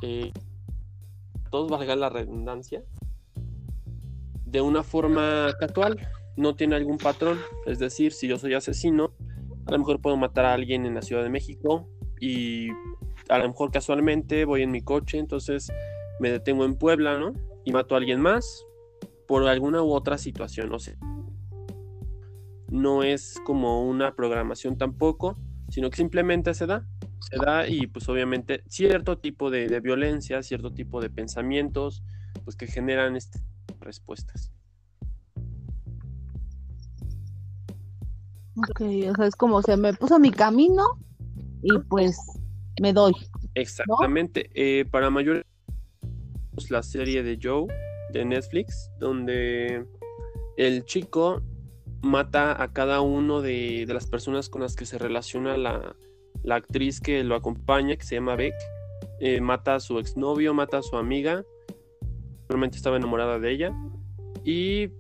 [0.03, 0.33] eh,
[1.51, 2.85] todos valga la redundancia,
[4.45, 5.99] de una forma casual,
[6.37, 7.39] no tiene algún patrón.
[7.67, 9.13] Es decir, si yo soy asesino,
[9.67, 11.89] a lo mejor puedo matar a alguien en la Ciudad de México
[12.21, 12.69] y
[13.29, 15.73] a lo mejor casualmente voy en mi coche, entonces
[16.21, 17.33] me detengo en Puebla, ¿no?
[17.65, 18.65] Y mato a alguien más
[19.27, 20.97] por alguna u otra situación, o sea,
[22.69, 25.37] no es como una programación tampoco,
[25.69, 26.87] sino que simplemente se da,
[27.21, 32.05] se da y pues obviamente cierto tipo de, de violencia, cierto tipo de pensamientos,
[32.45, 33.43] pues que generan estas
[33.81, 34.53] respuestas.
[38.57, 40.85] Ok, o sea, es como se me puso mi camino
[41.63, 42.19] y pues
[42.81, 43.15] me doy.
[43.55, 44.51] Exactamente.
[44.55, 45.45] Eh, para mayores,
[46.71, 47.67] la serie de Joe
[48.13, 49.87] de Netflix, donde
[50.57, 51.43] el chico
[52.03, 55.97] mata a cada uno de, de las personas con las que se relaciona la,
[56.43, 58.55] la actriz que lo acompaña, que se llama Beck.
[59.21, 61.45] Eh, mata a su exnovio, mata a su amiga.
[62.49, 63.75] Realmente estaba enamorada de ella.
[64.45, 64.91] Y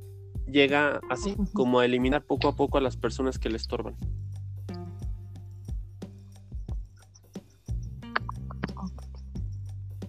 [0.50, 3.96] llega así, como a eliminar poco a poco a las personas que le estorban.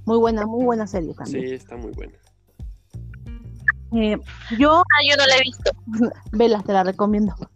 [0.05, 1.53] Muy buena, muy buena serie Sí, también.
[1.53, 2.13] está muy buena.
[3.93, 4.17] Eh,
[4.57, 5.71] yo, Ah, yo no la he visto.
[6.31, 7.33] vela, te la recomiendo.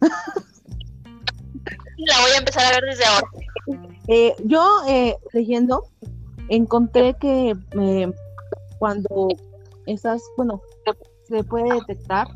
[2.04, 3.28] La voy a empezar a ver desde ahora.
[4.08, 5.84] Eh, yo eh, leyendo
[6.48, 8.12] encontré que eh,
[8.80, 9.28] cuando
[9.86, 10.60] esas, bueno,
[11.28, 12.26] se puede detectar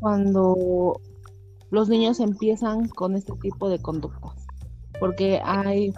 [0.00, 1.00] cuando
[1.70, 4.46] los niños empiezan con este tipo de conductas,
[5.00, 5.92] porque hay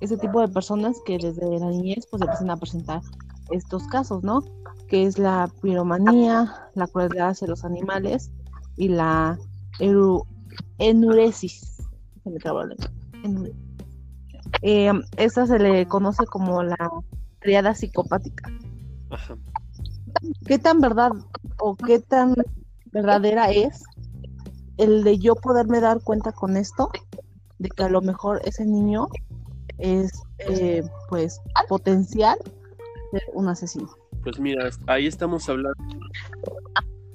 [0.00, 3.02] ese tipo de personas que desde la niñez pues empiezan a presentar
[3.50, 4.42] estos casos, ¿no?
[4.88, 8.30] Que es la piromanía, la crueldad hacia los animales
[8.76, 9.38] y la
[9.78, 10.24] eru-
[10.78, 11.76] enuresis.
[12.24, 12.62] Se me trabó.
[13.22, 13.56] Enuresis.
[14.62, 16.90] Eh, esta se le conoce como la
[17.40, 18.50] triada psicopática.
[19.10, 19.36] Ajá.
[20.46, 21.12] ¿Qué tan verdad
[21.58, 22.34] o qué tan
[22.92, 23.82] verdadera es
[24.78, 26.90] el de yo poderme dar cuenta con esto
[27.58, 29.08] de que a lo mejor ese niño
[29.78, 32.38] es eh, pues potencial
[33.12, 33.90] de un asesino?
[34.22, 35.82] Pues mira, ahí estamos hablando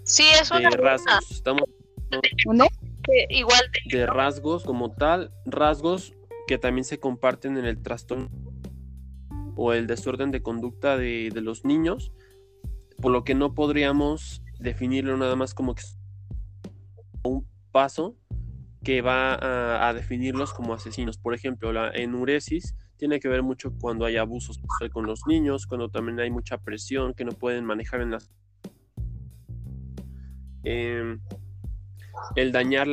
[0.05, 1.31] Sí, es una de rasgos.
[1.31, 1.63] Estamos
[3.29, 3.61] igual
[3.91, 6.13] de de rasgos como tal, rasgos
[6.47, 8.29] que también se comparten en el trastorno
[9.55, 12.11] o el desorden de conducta de, de los niños,
[13.01, 15.75] por lo que no podríamos definirlo nada más como
[17.23, 18.15] un paso
[18.83, 21.17] que va a, definirlos como asesinos.
[21.17, 24.59] Por ejemplo, la enuresis tiene que ver mucho cuando hay abusos
[24.93, 28.31] con los niños, cuando también hay mucha presión que no pueden manejar en las...
[30.63, 31.19] Em,
[32.35, 32.87] el dañar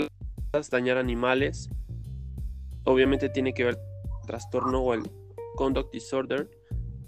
[0.70, 1.70] dañar animales,
[2.84, 3.78] obviamente tiene que ver
[4.26, 5.02] trastorno o el
[5.56, 6.50] conduct disorder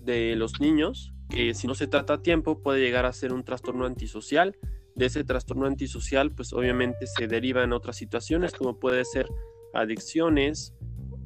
[0.00, 3.44] de los niños, que si no se trata a tiempo puede llegar a ser un
[3.44, 4.56] trastorno antisocial.
[4.94, 9.26] De ese trastorno antisocial, pues obviamente se deriva en otras situaciones, como puede ser
[9.74, 10.72] adicciones,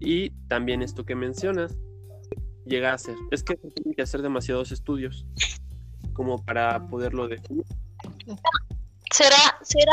[0.01, 1.77] y también esto que mencionas
[2.65, 3.17] llega a ser.
[3.31, 5.27] Es que tiene que hacer demasiados estudios
[6.15, 7.65] como para poderlo definir.
[9.13, 9.93] Será, será.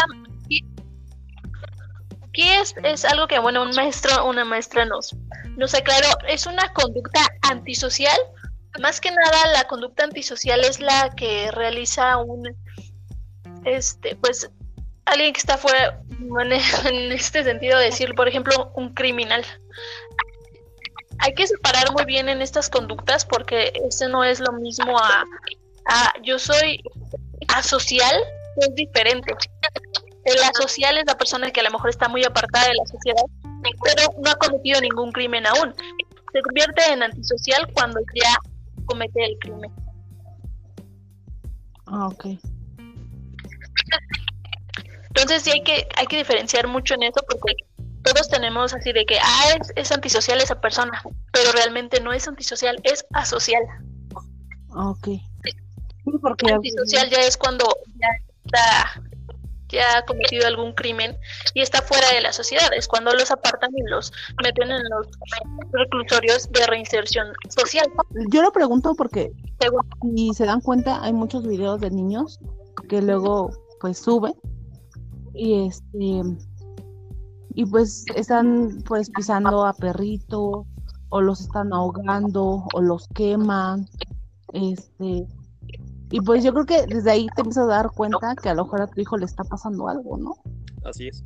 [2.32, 5.14] ¿Qué es, es algo que, bueno, un maestro, una maestra nos,
[5.58, 6.08] nos aclaró?
[6.30, 8.18] Es una conducta antisocial.
[8.80, 12.56] Más que nada, la conducta antisocial es la que realiza un,
[13.64, 14.50] este, pues,
[15.06, 16.02] alguien que está fuera,
[16.86, 19.46] en este sentido, decir, por ejemplo, un criminal.
[21.20, 25.24] Hay que separar muy bien en estas conductas porque eso no es lo mismo a,
[25.86, 26.84] a yo soy
[27.48, 28.16] asocial,
[28.58, 29.34] es diferente.
[30.26, 33.24] El asocial es la persona que a lo mejor está muy apartada de la sociedad,
[33.84, 35.74] pero no ha cometido ningún crimen aún.
[36.34, 38.36] Se convierte en antisocial cuando ya
[38.86, 39.72] comete el crimen.
[41.88, 42.26] Ah, ok.
[45.08, 47.56] Entonces sí hay que, hay que diferenciar mucho en eso porque
[48.04, 52.80] todos tenemos así de que, ah, es, antisocial esa persona, pero realmente no es antisocial,
[52.84, 53.64] es asocial.
[54.76, 55.08] Ok.
[56.22, 58.08] porque antisocial ya es cuando ya
[58.46, 59.02] está
[59.70, 61.18] ya ha cometido algún crimen
[61.54, 62.70] y está fuera de la sociedad.
[62.76, 64.12] Es cuando los apartan y los
[64.44, 65.08] meten en los
[65.72, 67.86] reclusorios de reinserción social.
[68.32, 69.32] Yo lo pregunto porque
[70.02, 72.40] si se dan cuenta hay muchos videos de niños
[72.90, 74.34] que luego pues suben
[75.34, 76.22] y este
[77.56, 80.66] y pues están pues pisando a perritos
[81.10, 83.88] o los están ahogando o los queman
[84.54, 85.26] este
[86.12, 88.66] y pues yo creo que desde ahí te empiezas a dar cuenta que a lo
[88.66, 90.36] mejor a tu hijo le está pasando algo no
[90.86, 91.22] así es.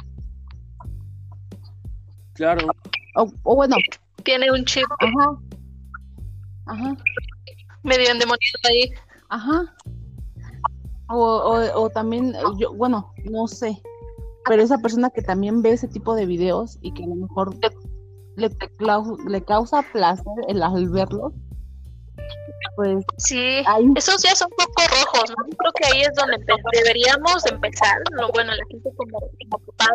[2.33, 2.67] Claro.
[3.15, 3.75] O, bueno.
[4.23, 4.85] Tiene un chip.
[4.99, 5.37] Ajá.
[6.67, 6.97] Ajá.
[7.83, 8.93] Medio endemoniado ahí.
[9.27, 9.75] Ajá.
[11.09, 13.81] O, o, o también yo bueno no sé.
[14.45, 17.55] Pero esa persona que también ve ese tipo de videos y que a lo mejor
[18.37, 18.49] le,
[19.27, 21.33] le, causa placer el al verlos,
[22.75, 23.63] pues sí,
[23.95, 25.57] esos ya son poco rojos, ¿no?
[25.57, 26.37] Creo que ahí es donde
[26.73, 29.89] deberíamos empezar, lo bueno, la gente como, como papás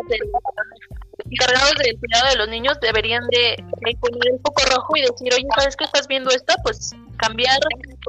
[1.29, 3.63] encargados del cuidado de los niños deberían de,
[3.99, 6.53] poner el foco rojo y decir, oye, ¿sabes que estás viendo esto?
[6.63, 7.59] Pues cambiar,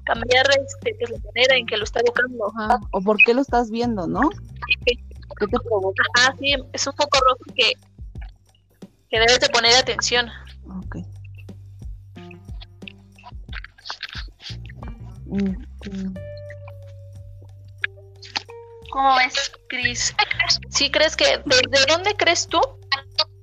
[0.05, 2.53] cambiar este, pues, la manera en que lo está educando.
[2.91, 4.21] o por qué lo estás viendo, ¿no?
[4.85, 6.03] ¿Qué te provoca?
[6.19, 7.73] Ah, sí, es un foco rojo que,
[9.11, 10.31] que debes de poner atención.
[18.91, 20.15] ¿Cómo ves, Cris?
[20.71, 22.61] ¿Sí crees que, desde dónde crees tú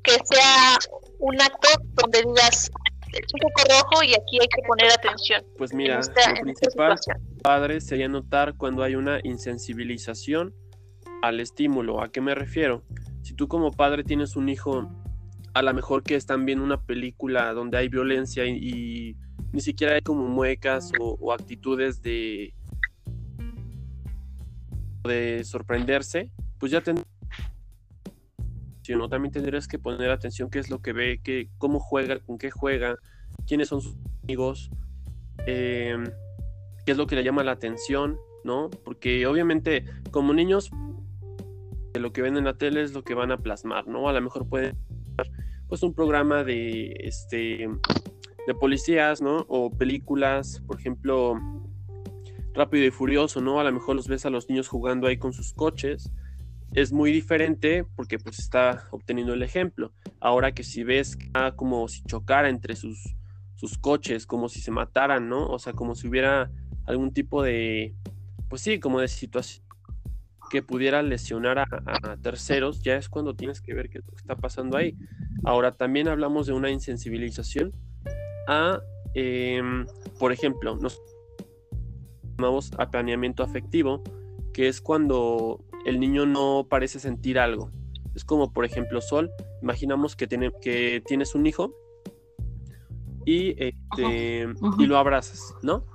[0.03, 0.77] que sea
[1.19, 1.69] un acto
[2.01, 2.71] donde digas
[3.13, 5.43] un foco rojo y aquí hay que poner atención?
[5.57, 6.95] Pues mira, lo principal,
[7.43, 10.53] padre, sería notar cuando hay una insensibilización
[11.21, 12.01] al estímulo.
[12.01, 12.83] ¿A qué me refiero?
[13.21, 14.89] Si tú como padre tienes un hijo,
[15.53, 19.15] a lo mejor que están viendo una película donde hay violencia y,
[19.53, 22.53] ni siquiera hay como muecas o, actitudes de,
[25.03, 27.07] de sorprenderse, pues ya tendrás
[29.09, 32.51] también tendrías que poner atención qué es lo que ve, qué, cómo juega, con qué
[32.51, 32.97] juega,
[33.47, 34.69] quiénes son sus amigos,
[35.45, 36.03] em,
[36.85, 38.69] qué es lo que le llama la atención, ¿no?
[38.83, 40.69] Porque obviamente como niños
[41.93, 44.09] lo que ven en la tele es lo que van a plasmar, ¿no?
[44.09, 44.77] A lo mejor pueden
[45.69, 47.67] pues un programa de este
[48.47, 49.45] de policías, ¿no?
[49.47, 51.39] O películas, por ejemplo,
[52.53, 53.60] Rápido y Furioso, ¿no?
[53.60, 56.12] A lo mejor los ves a los niños jugando ahí con sus coches.
[56.74, 59.91] Es muy diferente porque pues está obteniendo el ejemplo.
[60.20, 61.17] Ahora que si ves
[61.55, 63.15] como si chocara entre sus,
[63.55, 65.47] sus coches, como si se mataran, ¿no?
[65.47, 66.51] O sea, como si hubiera
[66.86, 67.95] algún tipo de,
[68.49, 69.63] pues sí, como de situación
[70.51, 74.95] que pudiera lesionar a, terceros, ya es cuando tienes que ver qué está pasando ahí.
[75.43, 77.74] Ahora, también hablamos de una insensibilización
[78.47, 78.81] a,
[79.13, 79.85] em,
[80.19, 81.01] por ejemplo, nos
[82.37, 84.01] llamamos apaneamiento afectivo,
[84.53, 87.71] que es cuando el niño no parece sentir algo.
[88.15, 89.31] Es como, por ejemplo, Sol,
[89.61, 91.73] imaginamos que, tiene, que tienes un hijo
[93.25, 95.85] y, este, y lo abrazas, ¿no?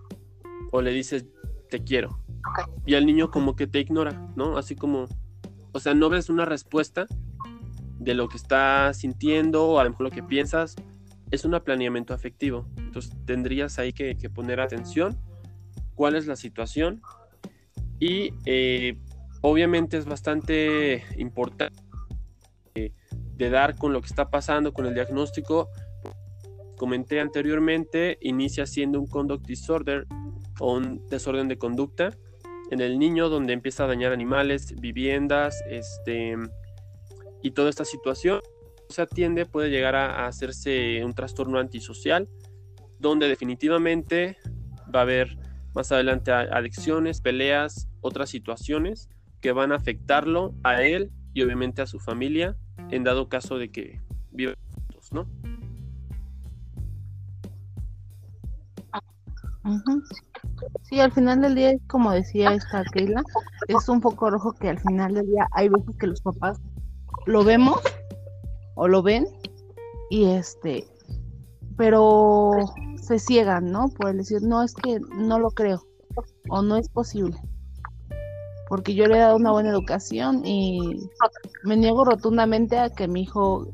[0.73, 1.27] O le dices,
[1.71, 2.19] te quiero
[2.87, 4.57] y el niño como que te ignora, ¿no?
[4.57, 5.07] Así como,
[5.73, 7.07] o sea, no ves una respuesta
[7.99, 10.77] de lo que estás sintiendo o a lo mejor lo que piensas,
[11.31, 12.67] es un planeamiento afectivo.
[12.77, 15.19] Entonces tendrías ahí que, poner atención,
[15.95, 17.03] cuál es la situación
[17.99, 18.99] y eh,
[19.41, 21.83] obviamente es bastante importante
[22.75, 22.93] eh,
[23.37, 25.69] de dar con lo que está pasando, con el diagnóstico.
[26.77, 30.07] Comenté anteriormente, inicia siendo un conduct disorder
[30.61, 32.17] o un desorden de conducta
[32.71, 36.37] en el niño donde empieza a dañar animales, viviendas, este,
[37.43, 38.41] y toda esta situación
[38.89, 42.29] se atiende puede llegar a, hacerse un trastorno antisocial,
[42.99, 44.37] donde definitivamente
[44.95, 45.39] va a haber
[45.75, 49.09] más adelante adicciones, peleas, otras situaciones
[49.41, 52.57] que van a afectarlo a él y obviamente a su familia
[52.91, 54.01] en dado caso de que
[54.33, 55.27] vivan juntos, ¿no?
[60.83, 63.23] Sí, al final del día, como decía esta Keila,
[63.69, 66.59] es un foco rojo que al final del día hay veces que los papás
[67.27, 67.79] lo vemos
[68.79, 69.27] o lo ven
[70.09, 70.87] y este,
[71.77, 72.53] pero
[72.97, 73.89] se ciegan, ¿no?
[73.89, 75.85] Por decir, no, es que no lo creo
[76.49, 77.37] o no es posible.
[78.69, 81.09] Porque yo le he dado una buena educación y
[81.65, 83.73] me niego rotundamente a que mi hijo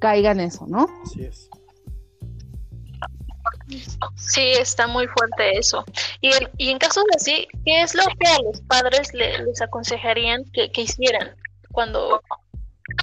[0.00, 0.86] caiga en eso, ¿no?
[1.04, 1.48] Así es.
[4.16, 5.84] Sí, está muy fuerte eso.
[6.20, 10.70] Y, y en casos así, ¿qué es lo que a los padres les aconsejarían que,
[10.74, 11.34] hicieran
[11.72, 12.20] cuando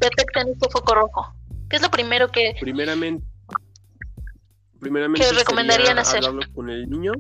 [0.02, 1.34] detectan este foco rojo?
[1.70, 2.56] ¿Qué es lo primero que...
[2.60, 3.26] Primeramente,
[4.80, 6.26] primeramente ¿qué recomendarían hacer?
[6.26, 7.14] Hablarlo con el niño,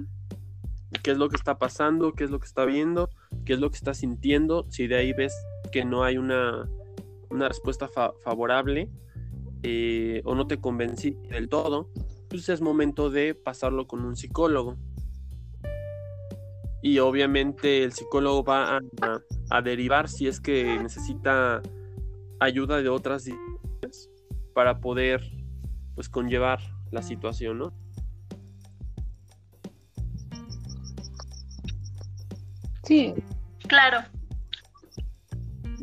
[1.03, 3.09] qué es lo que está pasando, qué es lo que está viendo,
[3.45, 4.65] qué es lo que está sintiendo.
[4.69, 5.33] Si de ahí ves
[5.71, 6.69] que no hay una,
[7.29, 7.87] una respuesta
[8.23, 8.89] favorable
[9.63, 11.89] eh, o no te convencí del todo,
[12.29, 14.77] pues es momento de pasarlo con un psicólogo.
[16.81, 18.79] Y obviamente el psicólogo va
[19.49, 21.63] a, derivar si es que necesita
[22.45, 23.25] ayuda de otras
[24.53, 25.21] para poder
[25.95, 26.59] pues conllevar
[26.91, 27.73] la situación, ¿no?
[32.83, 33.13] Sí.
[33.67, 33.99] Claro.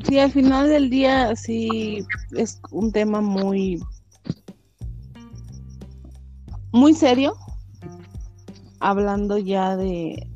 [0.04, 2.04] Sí, al final del día sí
[2.36, 3.80] es un tema muy
[6.72, 7.34] muy serio,
[8.80, 10.26] hablando ya de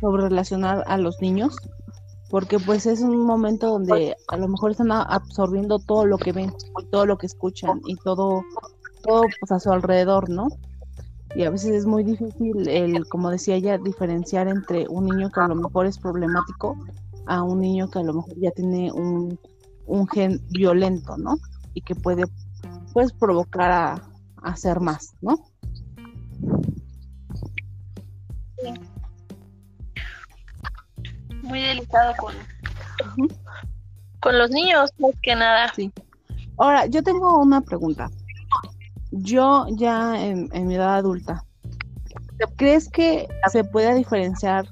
[0.00, 1.56] sobre relacionar a los niños,
[2.34, 6.52] porque pues es un momento donde a lo mejor están absorbiendo todo lo que ven,
[6.90, 8.42] todo lo que escuchan y todo,
[9.04, 10.48] todo pues a su alrededor, ¿no?
[11.36, 15.42] Y a veces es muy difícil, el, como decía ella, diferenciar entre un niño que
[15.42, 16.76] a lo mejor es problemático
[17.26, 19.38] a un niño que a lo mejor ya tiene un,
[19.86, 21.36] un gen violento, ¿no?
[21.72, 22.24] Y que puede
[22.92, 24.02] pues provocar a,
[24.42, 25.38] hacer más, ¿no?
[31.44, 32.34] Muy delicado con,
[34.20, 35.72] con los niños, más que nada.
[35.74, 35.92] Sí.
[36.58, 38.10] Ahora, yo tengo una pregunta.
[39.12, 41.44] Yo ya en, mi edad adulta,
[42.56, 44.66] ¿crees que se puede diferenciar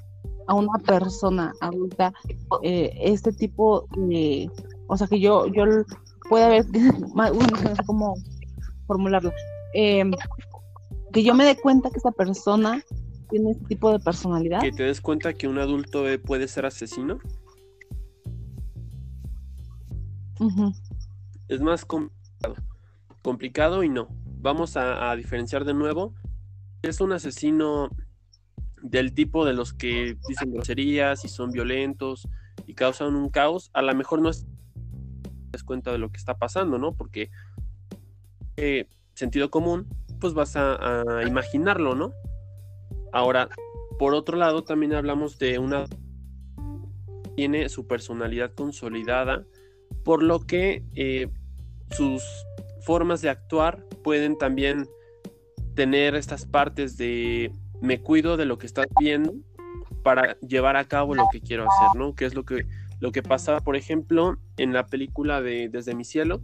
[0.49, 2.13] a una persona adulta
[2.63, 4.51] eh, este tipo de,
[4.89, 5.65] o sea, que yo yo
[6.29, 6.67] pueda ver,
[7.15, 8.15] no sé cómo
[8.89, 9.33] formularlo,
[9.73, 10.13] Em,
[11.13, 12.83] que yo me dé cuenta que esa persona
[13.33, 14.61] tiene este tipo de personalidad.
[14.61, 17.19] Que te des cuenta que un adulto eh, puede ser asesino.
[21.49, 22.57] Es más complicado.
[23.23, 24.09] Complicado y no.
[24.41, 26.15] Vamos a, diferenciar de nuevo.
[26.83, 27.89] Es un asesino
[28.83, 32.29] del tipo de los que dicen groserías y son violentos
[32.67, 33.71] y causan un caos.
[33.73, 34.45] A lo mejor no es
[35.65, 36.93] cuenta de lo que está pasando, ¿no?
[36.95, 37.31] Porque
[38.57, 39.87] eh, sentido común,
[40.21, 42.13] pues vas a, imaginarlo, ¿no?
[43.13, 43.49] Ahora,
[43.99, 45.85] por otro lado, también hablamos de una
[47.37, 49.45] tiene su personalidad consolidada,
[50.05, 51.29] por lo que eh,
[51.91, 52.23] sus
[52.83, 54.89] formas de actuar pueden también
[55.75, 59.35] tener estas partes de me cuido de lo que estás viendo
[60.03, 62.15] para llevar a cabo lo que quiero hacer, ¿no?
[62.15, 62.67] Que es lo que,
[63.01, 66.41] lo que pasaba, por ejemplo, en la película de Desde mi cielo,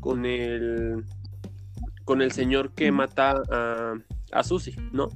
[0.00, 1.04] con el
[2.04, 3.94] con el señor que mata a,
[4.32, 5.10] a Susi, ¿no?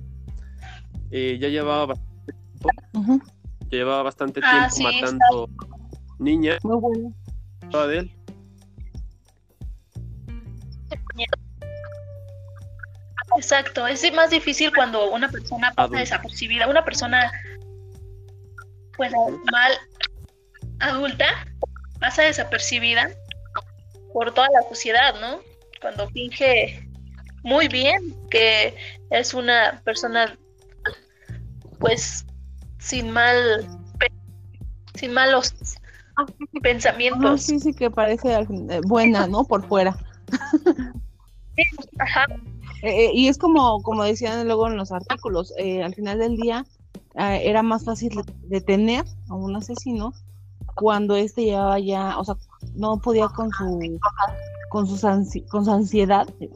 [1.12, 3.24] Eh, ya llevaba bastante tiempo,
[3.70, 5.48] ya llevaba bastante ah, tiempo matando
[6.18, 6.58] niñas.
[6.64, 7.14] Muy bueno.
[7.86, 8.16] de él.
[13.36, 17.30] Exacto, es más difícil cuando una persona pasa desapercibida, una persona
[18.96, 19.12] pues
[19.50, 19.72] mal
[20.80, 21.26] adulta
[21.98, 23.10] pasa desapercibida
[24.12, 25.40] por toda la sociedad, ¿no?
[25.82, 26.88] cuando finge
[27.42, 28.74] muy bien que
[29.10, 30.38] es una persona
[31.82, 32.24] pues
[32.78, 33.66] sin mal
[34.94, 35.54] sin malos
[36.62, 37.30] pensamientos.
[37.30, 39.44] Ah, sí, sí, que parece eh, buena, ¿no?
[39.44, 39.96] Por fuera.
[41.98, 42.24] Ajá.
[42.82, 46.36] Eh, eh, y es como, como decían luego en los artículos, eh, al final del
[46.36, 46.64] día
[47.18, 48.10] eh, era más fácil
[48.42, 50.12] detener a un asesino
[50.74, 52.36] cuando este llevaba ya, o sea,
[52.74, 54.00] no podía con su
[54.70, 56.50] con ansi- con su ansiedad de,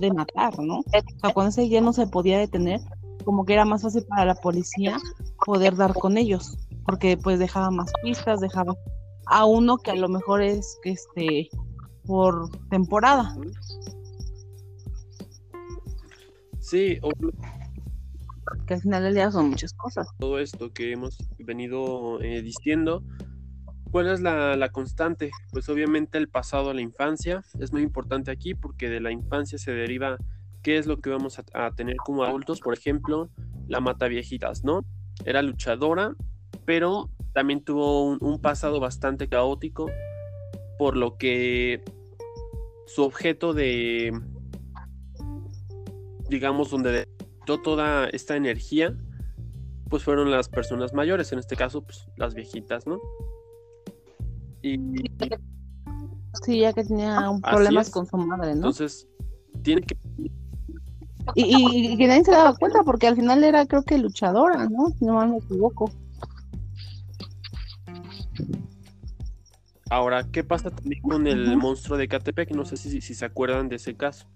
[0.00, 0.80] de matar, ¿no?
[0.80, 0.84] O
[1.20, 2.80] sea, cuando ese ya no se podía detener,
[3.24, 4.96] como que era más fácil para la policía
[5.44, 8.74] poder dar con ellos, porque pues dejaba más pistas, dejaba
[9.26, 11.48] a uno que a lo mejor es que este
[12.06, 13.34] por temporada.
[16.60, 17.10] Sí, o
[18.66, 20.06] que al final del día son muchas cosas.
[20.18, 23.02] todo esto que hemos venido eh, diciendo,
[23.90, 25.30] ¿cuál es la, la constante?
[25.52, 29.58] Pues obviamente el pasado a la infancia es muy importante aquí porque de la infancia
[29.58, 30.16] se deriva
[30.64, 32.60] qué es lo que vamos a, a tener como adultos.
[32.60, 33.30] Por ejemplo,
[33.68, 34.84] la mata viejitas, ¿no?
[35.24, 36.16] Era luchadora,
[36.64, 39.86] pero también tuvo un, un pasado bastante caótico,
[40.78, 41.84] por lo que
[42.86, 44.12] su objeto de,
[46.28, 48.96] digamos, donde depositó toda esta energía,
[49.90, 52.98] pues fueron las personas mayores, en este caso, pues las viejitas, ¿no?
[54.62, 54.78] Y
[56.42, 58.54] Sí, ya que tenía Así problemas con su madre, ¿no?
[58.54, 59.06] entonces
[59.62, 59.96] tiene que
[61.34, 64.90] Y, que nadie se daba cuenta porque al final era creo que luchadora, ¿no?
[64.98, 65.90] Si no mal me equivoco.
[69.90, 72.50] Ahora, ¿qué pasa también con el monstruo de Catepec?
[72.50, 74.26] No sé si, si se acuerdan de ese caso.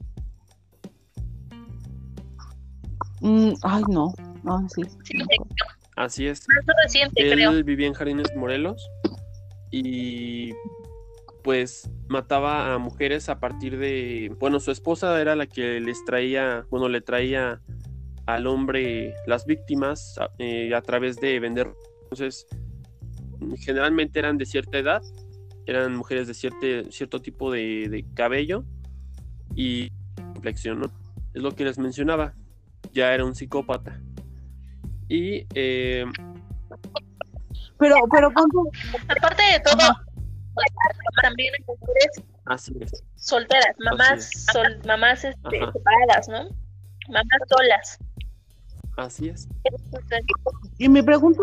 [3.21, 4.15] Mm, ay, no.
[4.43, 4.83] No, sí.
[5.05, 5.19] Sí,
[5.97, 6.47] Así es.
[6.49, 7.51] más reciente, creo.
[7.51, 8.89] Él vivía en Jardines Morelos
[9.71, 10.53] y
[11.49, 16.67] pues mataba a mujeres a partir de, bueno, su esposa era la que les traía,
[16.69, 17.63] bueno, le traía
[18.27, 21.73] al hombre las víctimas a, eh, a través de vender.
[22.03, 22.47] Entonces,
[23.61, 25.01] generalmente eran de cierta edad,
[25.65, 28.65] eran mujeres de cierto, cierto tipo de, de cabello
[29.55, 29.91] y
[30.35, 30.91] complexión, ¿no?
[31.33, 32.35] Es lo que les mencionaba,
[32.93, 33.99] ya era un psicópata.
[35.09, 36.05] Y eh,
[37.79, 38.65] Pero, pero ¿cuánto?
[39.09, 40.08] Aparte de todo, Ajá.
[41.23, 42.09] También hay mujeres
[42.47, 43.03] así es.
[43.17, 44.47] solteras, mamás, es.
[44.53, 46.49] sol- mamás este, separadas, ¿no?
[47.09, 47.99] Mamás solas.
[48.97, 49.49] Así es.
[50.79, 51.41] Y mi pregunta,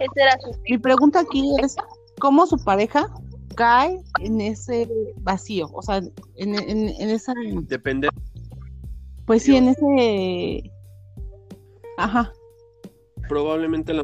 [0.00, 1.76] ese era su mi pregunta aquí es,
[2.18, 3.08] ¿cómo su pareja
[3.54, 4.88] cae en ese
[5.18, 5.68] vacío?
[5.72, 5.98] O sea,
[6.36, 7.32] en, en, en esa,
[7.62, 8.08] Depende.
[9.26, 10.72] pues sí, en ese,
[11.98, 12.32] ajá.
[13.28, 14.02] Probablemente la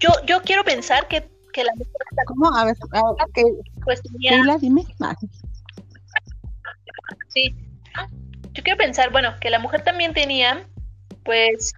[0.00, 1.92] Yo, yo quiero pensar que, que la mujer
[2.26, 2.54] ¿Cómo?
[2.54, 3.42] A ver, a ver, que,
[3.84, 4.84] pues Keila, dime.
[5.00, 5.16] Ah,
[7.28, 7.54] sí.
[8.52, 10.68] Yo quiero pensar, bueno, que la mujer también tenía,
[11.24, 11.72] pues,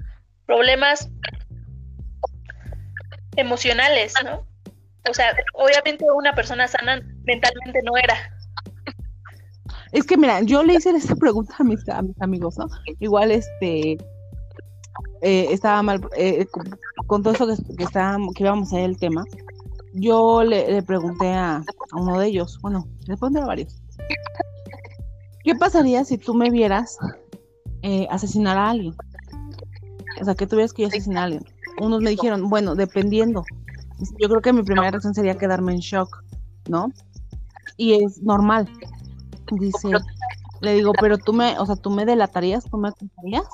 [0.47, 1.09] problemas
[3.37, 4.47] emocionales, ¿no?
[5.09, 8.15] O sea, obviamente una persona sana mentalmente no era.
[9.93, 12.69] Es que mira, yo le hice esa pregunta a mis, a mis amigos, ¿no?
[13.01, 13.93] Igual este
[15.23, 18.85] eh, estaba mal eh, con, con todo eso que, que estábamos, que íbamos a ver
[18.91, 19.25] el tema.
[19.95, 23.81] Yo le, pregunté a, a uno de ellos, bueno, le pregunté a varios.
[25.45, 26.99] ¿Qué pasaría si tú me vieras
[27.83, 28.95] eh, asesinar a alguien?
[30.21, 31.45] O sea, que tuvieras que yo asesinar a alguien.
[31.81, 33.45] Unos me dijeron, bueno, dependiendo.
[34.19, 36.25] Yo creo que mi primera reacción sería quedarme en shock,
[36.69, 36.93] ¿no?
[37.77, 38.69] Y es normal.
[39.53, 39.91] Dice,
[40.61, 43.45] le digo, pero tú me, o sea, tú me delatarías, tú me acusarías,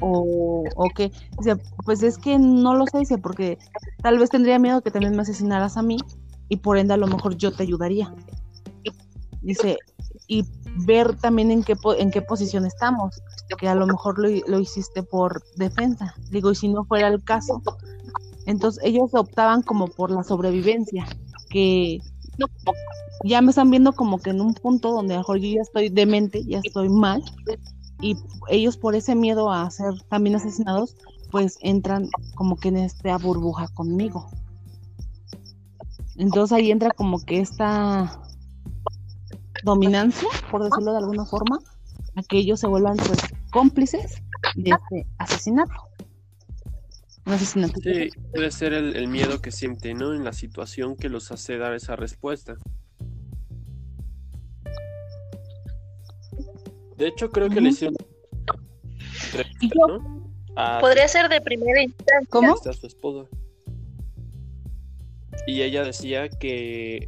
[0.00, 1.10] o, o qué.
[1.38, 3.58] Dice, pues es que no lo sé, dice, porque
[4.02, 5.96] tal vez tendría miedo que también me asesinaras a mí
[6.48, 8.14] y por ende a lo mejor yo te ayudaría.
[9.42, 9.78] Dice,
[10.26, 10.44] y
[10.86, 13.20] ver también en qué, en qué posición estamos,
[13.58, 16.14] que a lo mejor lo, lo hiciste por defensa.
[16.30, 17.62] Digo, y si no fuera el caso,
[18.46, 21.06] entonces ellos optaban como por la sobrevivencia,
[21.48, 22.00] que
[23.24, 26.44] ya me están viendo como que en un punto donde mejor yo ya estoy demente,
[26.44, 27.22] ya estoy mal,
[28.00, 28.16] y
[28.48, 30.96] ellos por ese miedo a ser también asesinados,
[31.30, 34.26] pues entran como que en esta burbuja conmigo.
[36.16, 38.20] Entonces ahí entra como que esta
[39.64, 41.58] dominancia, por decirlo de alguna forma,
[42.16, 43.20] a que ellos se vuelvan pues
[43.50, 44.22] cómplices
[44.54, 45.89] de este asesinato.
[47.82, 50.14] Sí, puede ser el, el miedo que siente, ¿no?
[50.14, 52.56] En la situación que los hace dar esa respuesta.
[56.96, 57.96] De hecho, creo que le hicieron
[59.60, 60.20] Y yo- ¿no?
[60.56, 62.26] A, Podría ser de primera instancia.
[62.28, 62.52] ¿Cómo?
[62.54, 63.28] a su esposa.
[65.46, 67.06] Y ella decía que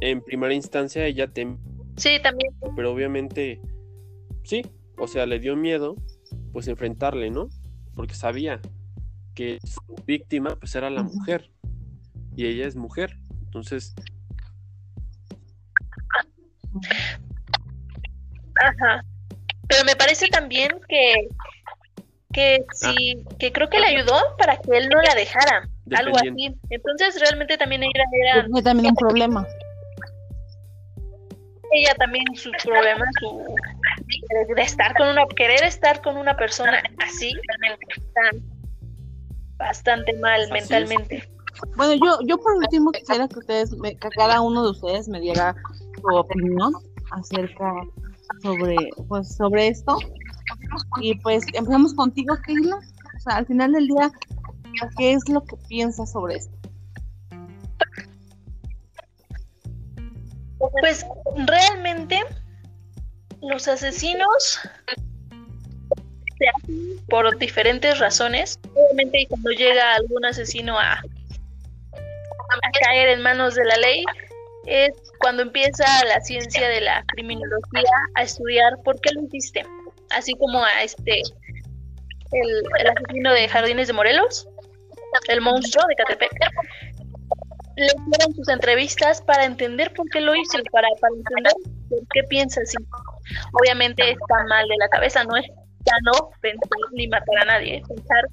[0.00, 1.58] en primera instancia ella temía,
[1.96, 2.52] Sí, también.
[2.74, 3.60] pero obviamente
[4.44, 4.62] sí,
[4.96, 5.94] o sea, le dio miedo
[6.52, 7.48] pues enfrentarle, ¿no?
[7.94, 8.60] Porque sabía
[9.38, 11.48] que su víctima pues era la mujer.
[12.34, 13.16] y ella es mujer.
[13.44, 13.94] Entonces,
[18.60, 19.04] Ajá.
[19.68, 21.28] Pero me parece también que
[22.32, 26.54] que sí, que creo que le ayudó para que él no la dejara, algo así.
[26.70, 28.46] Entonces realmente también era...
[28.50, 29.46] Fue también un problema.
[31.72, 33.54] Ella también sus problemas, su
[34.54, 37.32] de estar con una, querer estar con una persona así,
[39.58, 41.28] bastante mal mentalmente.
[41.76, 45.54] Bueno, yo, yo por último quisiera que ustedes, que cada uno de ustedes me diera
[46.00, 46.72] su opinión
[47.10, 47.72] acerca
[48.42, 48.76] sobre,
[49.08, 49.98] pues, sobre esto.
[51.00, 52.76] Y pues empezamos contigo, Keila.
[52.76, 54.10] O sea, al final del día,
[54.96, 56.56] ¿qué es lo que piensas sobre esto?
[60.80, 61.04] Pues
[61.46, 62.20] realmente
[63.40, 64.60] los asesinos
[67.08, 68.58] por diferentes razones.
[68.74, 74.04] Obviamente cuando llega algún asesino a, a caer en manos de la ley,
[74.66, 79.64] es cuando empieza la ciencia de la criminología a estudiar por qué lo hiciste,
[80.10, 81.22] así como a este
[82.32, 84.46] el, asesino de Jardines de Morelos,
[85.28, 86.32] el monstruo de Catepec,
[87.76, 91.52] le hicieron sus entrevistas para entender por qué lo hizo, para, para entender
[91.88, 92.76] por qué piensa así.
[93.52, 95.46] Obviamente está mal de la cabeza, no es
[95.84, 98.24] ya no pensar ni matar a nadie, pensar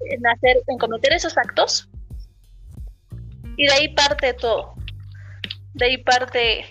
[0.00, 1.88] en hacer, en cometer esos actos
[3.56, 4.78] y de ahí parte todo
[5.78, 6.66] de ahí parte,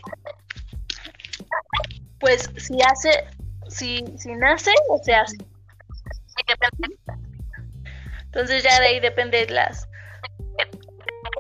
[2.20, 3.10] pues si hace,
[3.70, 5.38] si, si nace o se hace.
[8.26, 9.88] Entonces ya de ahí depende las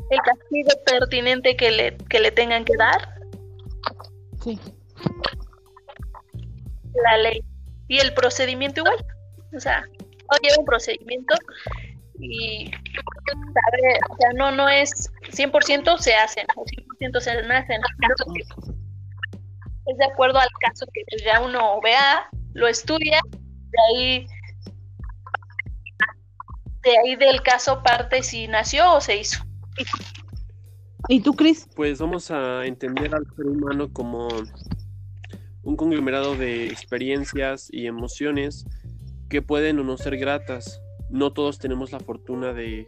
[0.09, 3.19] el castigo pertinente que le, que le tengan que dar.
[4.41, 4.57] Sí.
[7.03, 7.43] La ley.
[7.87, 8.97] Y el procedimiento igual.
[9.55, 9.83] O sea,
[10.41, 11.35] lleva un procedimiento
[12.19, 17.81] y sabe, o sea, no, no es 100% se hacen o 100% se nacen.
[19.85, 24.27] Es de acuerdo al caso que pues, ya uno vea, lo estudia, de ahí
[26.83, 29.43] de ahí del caso parte si nació o se hizo.
[31.09, 31.67] ¿Y tú, Cris?
[31.75, 34.27] Pues vamos a entender al ser humano como
[35.67, 38.65] un conglomerado de experiencias y emociones
[39.29, 42.87] que pueden o no ser gratas no todos tenemos la fortuna de,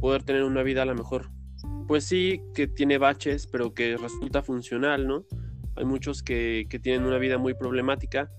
[0.00, 1.30] poder tener una vida a lo mejor.
[1.88, 5.24] Pues sí, que tiene baches, pero que resulta funcional, ¿no?
[5.74, 8.30] Hay muchos que, tienen una vida muy problemática,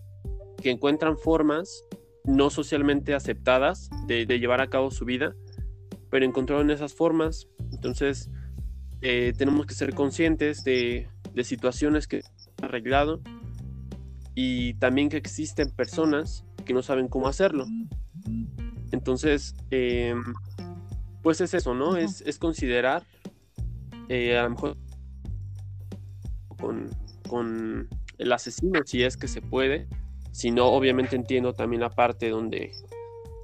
[0.61, 1.83] que encuentran formas
[2.23, 5.35] no socialmente aceptadas de, llevar a cabo su vida,
[6.09, 7.49] pero encontraron esas formas.
[7.73, 8.29] Entonces,
[9.01, 12.21] eh, tenemos que ser conscientes de, de situaciones que
[12.61, 13.21] han arreglado
[14.35, 17.65] y también que existen personas que no saben cómo hacerlo.
[18.91, 20.23] Entonces, em,
[21.21, 21.97] pues es eso, ¿no?
[21.97, 23.03] es, considerar
[24.07, 24.77] eh, a lo mejor
[26.57, 29.87] con, el asesino, si es que se puede.
[30.31, 32.71] Si no, obviamente entiendo también la parte donde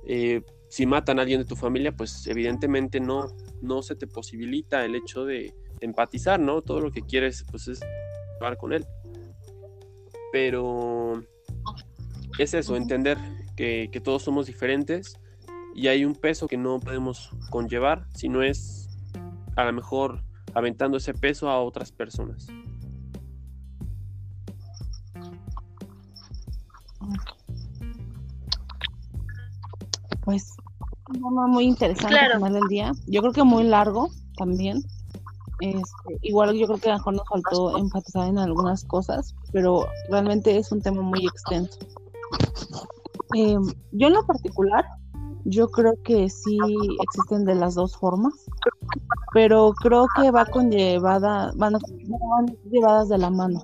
[0.05, 3.27] eh, si matan a alguien de tu familia, pues evidentemente no,
[3.61, 6.61] no se te posibilita el hecho de, empatizar, ¿no?
[6.61, 7.81] Todo lo que quieres, pues es
[8.35, 8.85] hablar con él.
[10.35, 11.23] Pero
[12.39, 13.17] es eso, entender
[13.55, 15.17] que, que todos somos diferentes
[15.73, 18.89] y hay un peso que no podemos conllevar, si no es
[19.55, 22.47] a lo mejor aventando ese peso a otras personas.
[30.25, 30.51] Pues
[31.07, 32.91] un tema muy interesante al final del día.
[33.07, 34.83] Yo creo que muy largo también.
[35.59, 39.87] Este, igual yo creo que a lo mejor nos faltó enfatizar en algunas cosas, pero
[40.09, 41.79] realmente es un tema muy extenso.
[43.35, 43.57] Eh,
[43.91, 44.85] yo en lo particular
[45.45, 46.57] yo creo que sí
[47.01, 48.33] existen de las dos formas,
[49.33, 51.75] pero creo que va con llevada, van,
[52.69, 53.61] llevadas de la mano.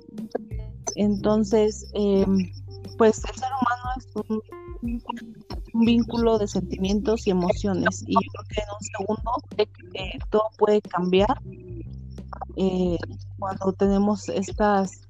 [0.94, 2.50] Entonces, em,
[2.98, 4.42] pues el ser humano es un,
[5.74, 9.32] vínculo de sentimientos y emociones y yo creo que en un segundo
[9.94, 11.40] eh, todo puede cambiar
[12.56, 12.98] eh,
[13.38, 15.00] cuando tenemos estas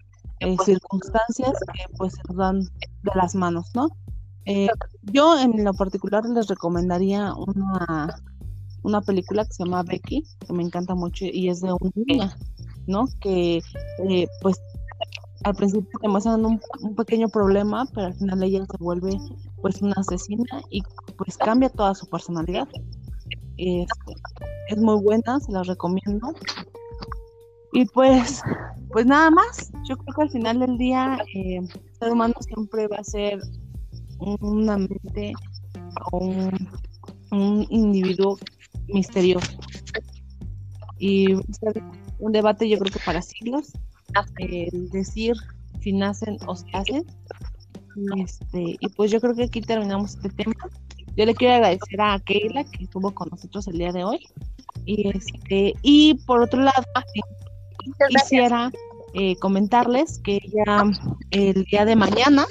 [0.40, 3.88] eh, circunstancias que pues se nos dan de las manos, ¿no?
[4.44, 4.68] Eh,
[5.02, 8.20] yo en lo particular les recomendaría una,
[8.82, 12.36] una película que se llama Becky, que me encanta mucho y es de una niña,
[12.86, 13.06] ¿no?
[13.20, 13.60] Que
[14.08, 14.60] eh, pues
[15.44, 16.60] al principio te muestran un,
[16.96, 19.16] pequeño problema, pero al final ella se vuelve
[19.60, 20.82] pues una asesina y
[21.16, 22.68] pues cambia toda su personalidad.
[23.56, 24.14] Este,
[24.68, 26.32] es muy buena, se la recomiendo.
[27.72, 28.42] Y pues,
[28.90, 31.68] pues nada más, yo creo que al final del día eh, el
[31.98, 33.40] ser humano siempre va a ser
[34.18, 35.32] una mente
[36.12, 38.38] o un, individuo
[38.88, 39.58] misterioso.
[40.98, 41.34] y
[42.18, 43.72] un debate yo creo que para siglos,
[44.38, 45.34] el decir
[45.80, 47.04] si nacen o se hacen.
[48.16, 50.54] Este, y pues yo creo que aquí terminamos este tema.
[51.16, 54.20] Yo le quiero agradecer a Keila que estuvo con nosotros el día de hoy.
[54.86, 56.82] Y este, y por otro lado,
[58.08, 58.70] quisiera
[59.14, 60.84] eh, comentarles que ya
[61.30, 62.46] el día de mañana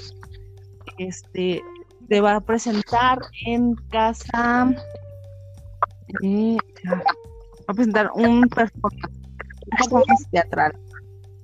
[0.98, 1.62] este
[2.08, 4.70] se va a presentar en casa
[6.24, 6.58] eh,
[6.88, 7.04] va
[7.68, 10.74] a presentar un performance, teatral.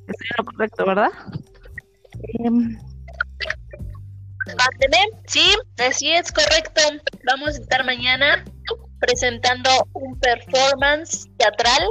[0.08, 1.10] Estoy en lo correcto, ¿verdad?
[2.24, 2.78] Eh,
[5.28, 5.54] Sí,
[5.86, 6.82] así es correcto.
[7.26, 8.44] Vamos a estar mañana
[9.00, 11.84] presentando un performance teatral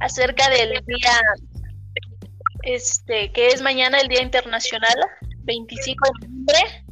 [0.00, 1.20] acerca del día,
[2.62, 4.94] este, que es mañana el Día Internacional,
[5.44, 6.84] 25 de noviembre,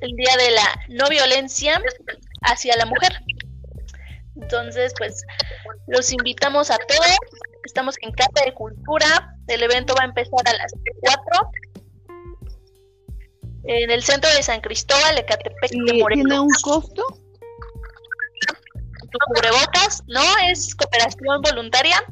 [0.00, 1.80] el Día de la No Violencia
[2.42, 3.12] hacia la Mujer.
[4.36, 5.24] Entonces, pues,
[5.86, 7.16] los invitamos a todos.
[7.64, 9.34] Estamos en Casa de Cultura.
[9.48, 11.50] El evento va a empezar a las 4
[13.68, 15.70] en el centro de San Cristóbal, Ecatepec.
[15.70, 17.02] ¿Tiene un costo?
[19.10, 22.02] Tu cubrebocas, no, es cooperación voluntaria.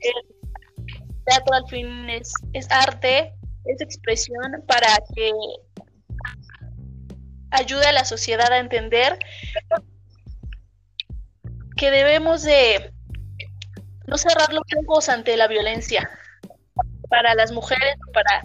[0.00, 0.12] El
[1.24, 3.32] teatro al fin es, es arte,
[3.64, 5.32] es expresión para que
[7.50, 9.18] ayude a la sociedad a entender
[11.76, 12.92] que debemos de
[14.06, 16.08] no cerrar los ojos ante la violencia
[17.08, 18.44] para las mujeres, para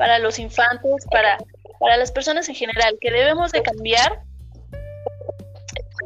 [0.00, 1.36] para los infantes, para,
[1.78, 4.22] para las personas en general, que debemos de cambiar,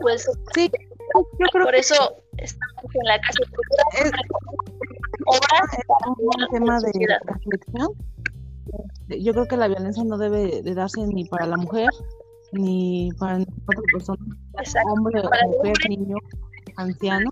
[0.00, 0.70] pues sí,
[1.38, 1.94] yo creo por eso
[2.38, 3.38] estamos en la casa
[4.00, 4.12] es,
[6.06, 7.88] un tema de reflexión.
[9.08, 11.88] Yo creo que la violencia no debe de darse ni para la mujer,
[12.52, 14.24] ni para otra persona,
[14.90, 15.22] hombre,
[15.56, 16.16] mujer, niño,
[16.76, 17.28] anciano.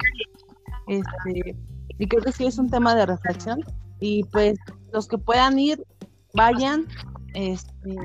[0.89, 1.57] Este,
[1.99, 3.61] y creo que sí es un tema de reflexión.
[4.01, 4.59] Y pues
[4.93, 5.83] los que puedan ir,
[6.35, 6.87] vayan
[7.35, 7.97] este,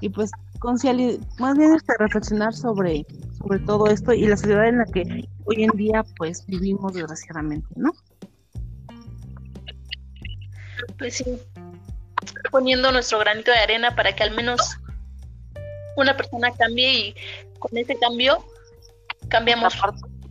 [0.00, 0.30] y pues
[1.38, 3.06] más bien este, reflexionar sobre,
[3.38, 7.68] sobre todo esto y la sociedad en la que hoy en día pues vivimos desgraciadamente,
[7.76, 7.92] ¿no?
[10.98, 11.38] Pues sí,
[12.50, 14.78] poniendo nuestro granito de arena para que al menos
[15.96, 17.14] una persona cambie y
[17.58, 18.38] con ese cambio
[19.28, 19.74] cambiamos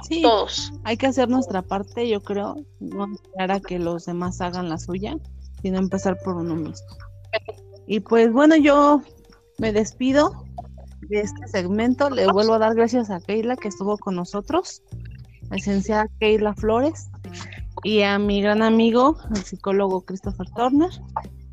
[0.07, 0.71] sí, todos.
[0.83, 4.77] Hay que hacer nuestra parte, yo creo, no esperar a que los demás hagan la
[4.77, 5.17] suya,
[5.61, 6.87] sino empezar por uno mismo.
[7.87, 9.01] Y pues bueno, yo
[9.57, 10.44] me despido
[11.01, 12.09] de este segmento.
[12.09, 14.81] Le vuelvo a dar gracias a Keila que estuvo con nosotros,
[15.49, 17.09] la licenciada Keila Flores,
[17.83, 20.89] y a mi gran amigo, el psicólogo Christopher Turner,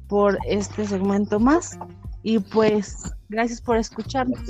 [0.08, 1.78] por este segmento más.
[2.22, 4.40] Y pues, gracias por escucharnos.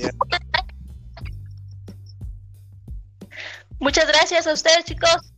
[3.80, 5.31] Muchas gracias a ustedes, chicos.